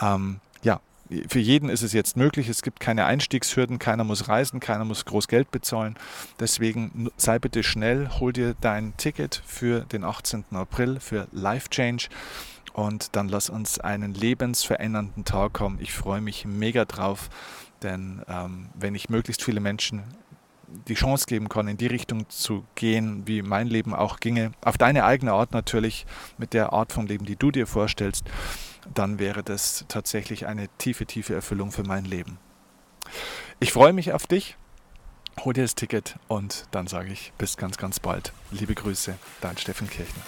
ähm, 0.00 0.40
ja, 0.62 0.80
für 1.28 1.38
jeden 1.38 1.68
ist 1.68 1.82
es 1.82 1.92
jetzt 1.92 2.16
möglich. 2.16 2.48
Es 2.48 2.62
gibt 2.62 2.80
keine 2.80 3.04
Einstiegshürden, 3.04 3.78
keiner 3.78 4.04
muss 4.04 4.28
reisen, 4.28 4.60
keiner 4.60 4.84
muss 4.84 5.04
groß 5.04 5.28
Geld 5.28 5.50
bezahlen. 5.50 5.96
Deswegen 6.40 7.10
sei 7.16 7.38
bitte 7.38 7.62
schnell, 7.62 8.08
hol 8.20 8.32
dir 8.32 8.54
dein 8.60 8.96
Ticket 8.96 9.42
für 9.46 9.80
den 9.80 10.04
18. 10.04 10.44
April 10.52 11.00
für 11.00 11.28
Life 11.32 11.68
Change 11.68 12.08
und 12.72 13.16
dann 13.16 13.28
lass 13.28 13.50
uns 13.50 13.78
einen 13.78 14.14
lebensverändernden 14.14 15.24
Tag 15.24 15.60
haben. 15.60 15.78
Ich 15.80 15.92
freue 15.92 16.20
mich 16.20 16.44
mega 16.44 16.84
drauf, 16.84 17.28
denn 17.82 18.22
ähm, 18.28 18.68
wenn 18.74 18.94
ich 18.94 19.08
möglichst 19.10 19.42
viele 19.42 19.60
Menschen 19.60 20.02
die 20.88 20.94
Chance 20.94 21.26
geben 21.26 21.48
kann, 21.48 21.68
in 21.68 21.76
die 21.76 21.86
Richtung 21.86 22.28
zu 22.28 22.64
gehen, 22.74 23.22
wie 23.26 23.42
mein 23.42 23.68
Leben 23.68 23.94
auch 23.94 24.18
ginge, 24.18 24.52
auf 24.62 24.76
deine 24.76 25.04
eigene 25.04 25.32
Art 25.32 25.52
natürlich, 25.52 26.06
mit 26.38 26.52
der 26.52 26.72
Art 26.72 26.92
von 26.92 27.06
Leben, 27.06 27.26
die 27.26 27.36
du 27.36 27.50
dir 27.50 27.66
vorstellst, 27.66 28.24
dann 28.92 29.18
wäre 29.18 29.42
das 29.42 29.84
tatsächlich 29.88 30.46
eine 30.46 30.68
tiefe, 30.78 31.06
tiefe 31.06 31.34
Erfüllung 31.34 31.72
für 31.72 31.84
mein 31.84 32.04
Leben. 32.04 32.38
Ich 33.60 33.72
freue 33.72 33.92
mich 33.92 34.12
auf 34.12 34.26
dich. 34.26 34.56
Hol 35.40 35.52
dir 35.52 35.62
das 35.62 35.74
Ticket 35.74 36.16
und 36.28 36.66
dann 36.70 36.86
sage 36.86 37.12
ich 37.12 37.32
bis 37.38 37.56
ganz, 37.56 37.76
ganz 37.76 37.98
bald. 38.00 38.32
Liebe 38.50 38.74
Grüße, 38.74 39.18
dein 39.40 39.58
Steffen 39.58 39.90
Kirchner. 39.90 40.22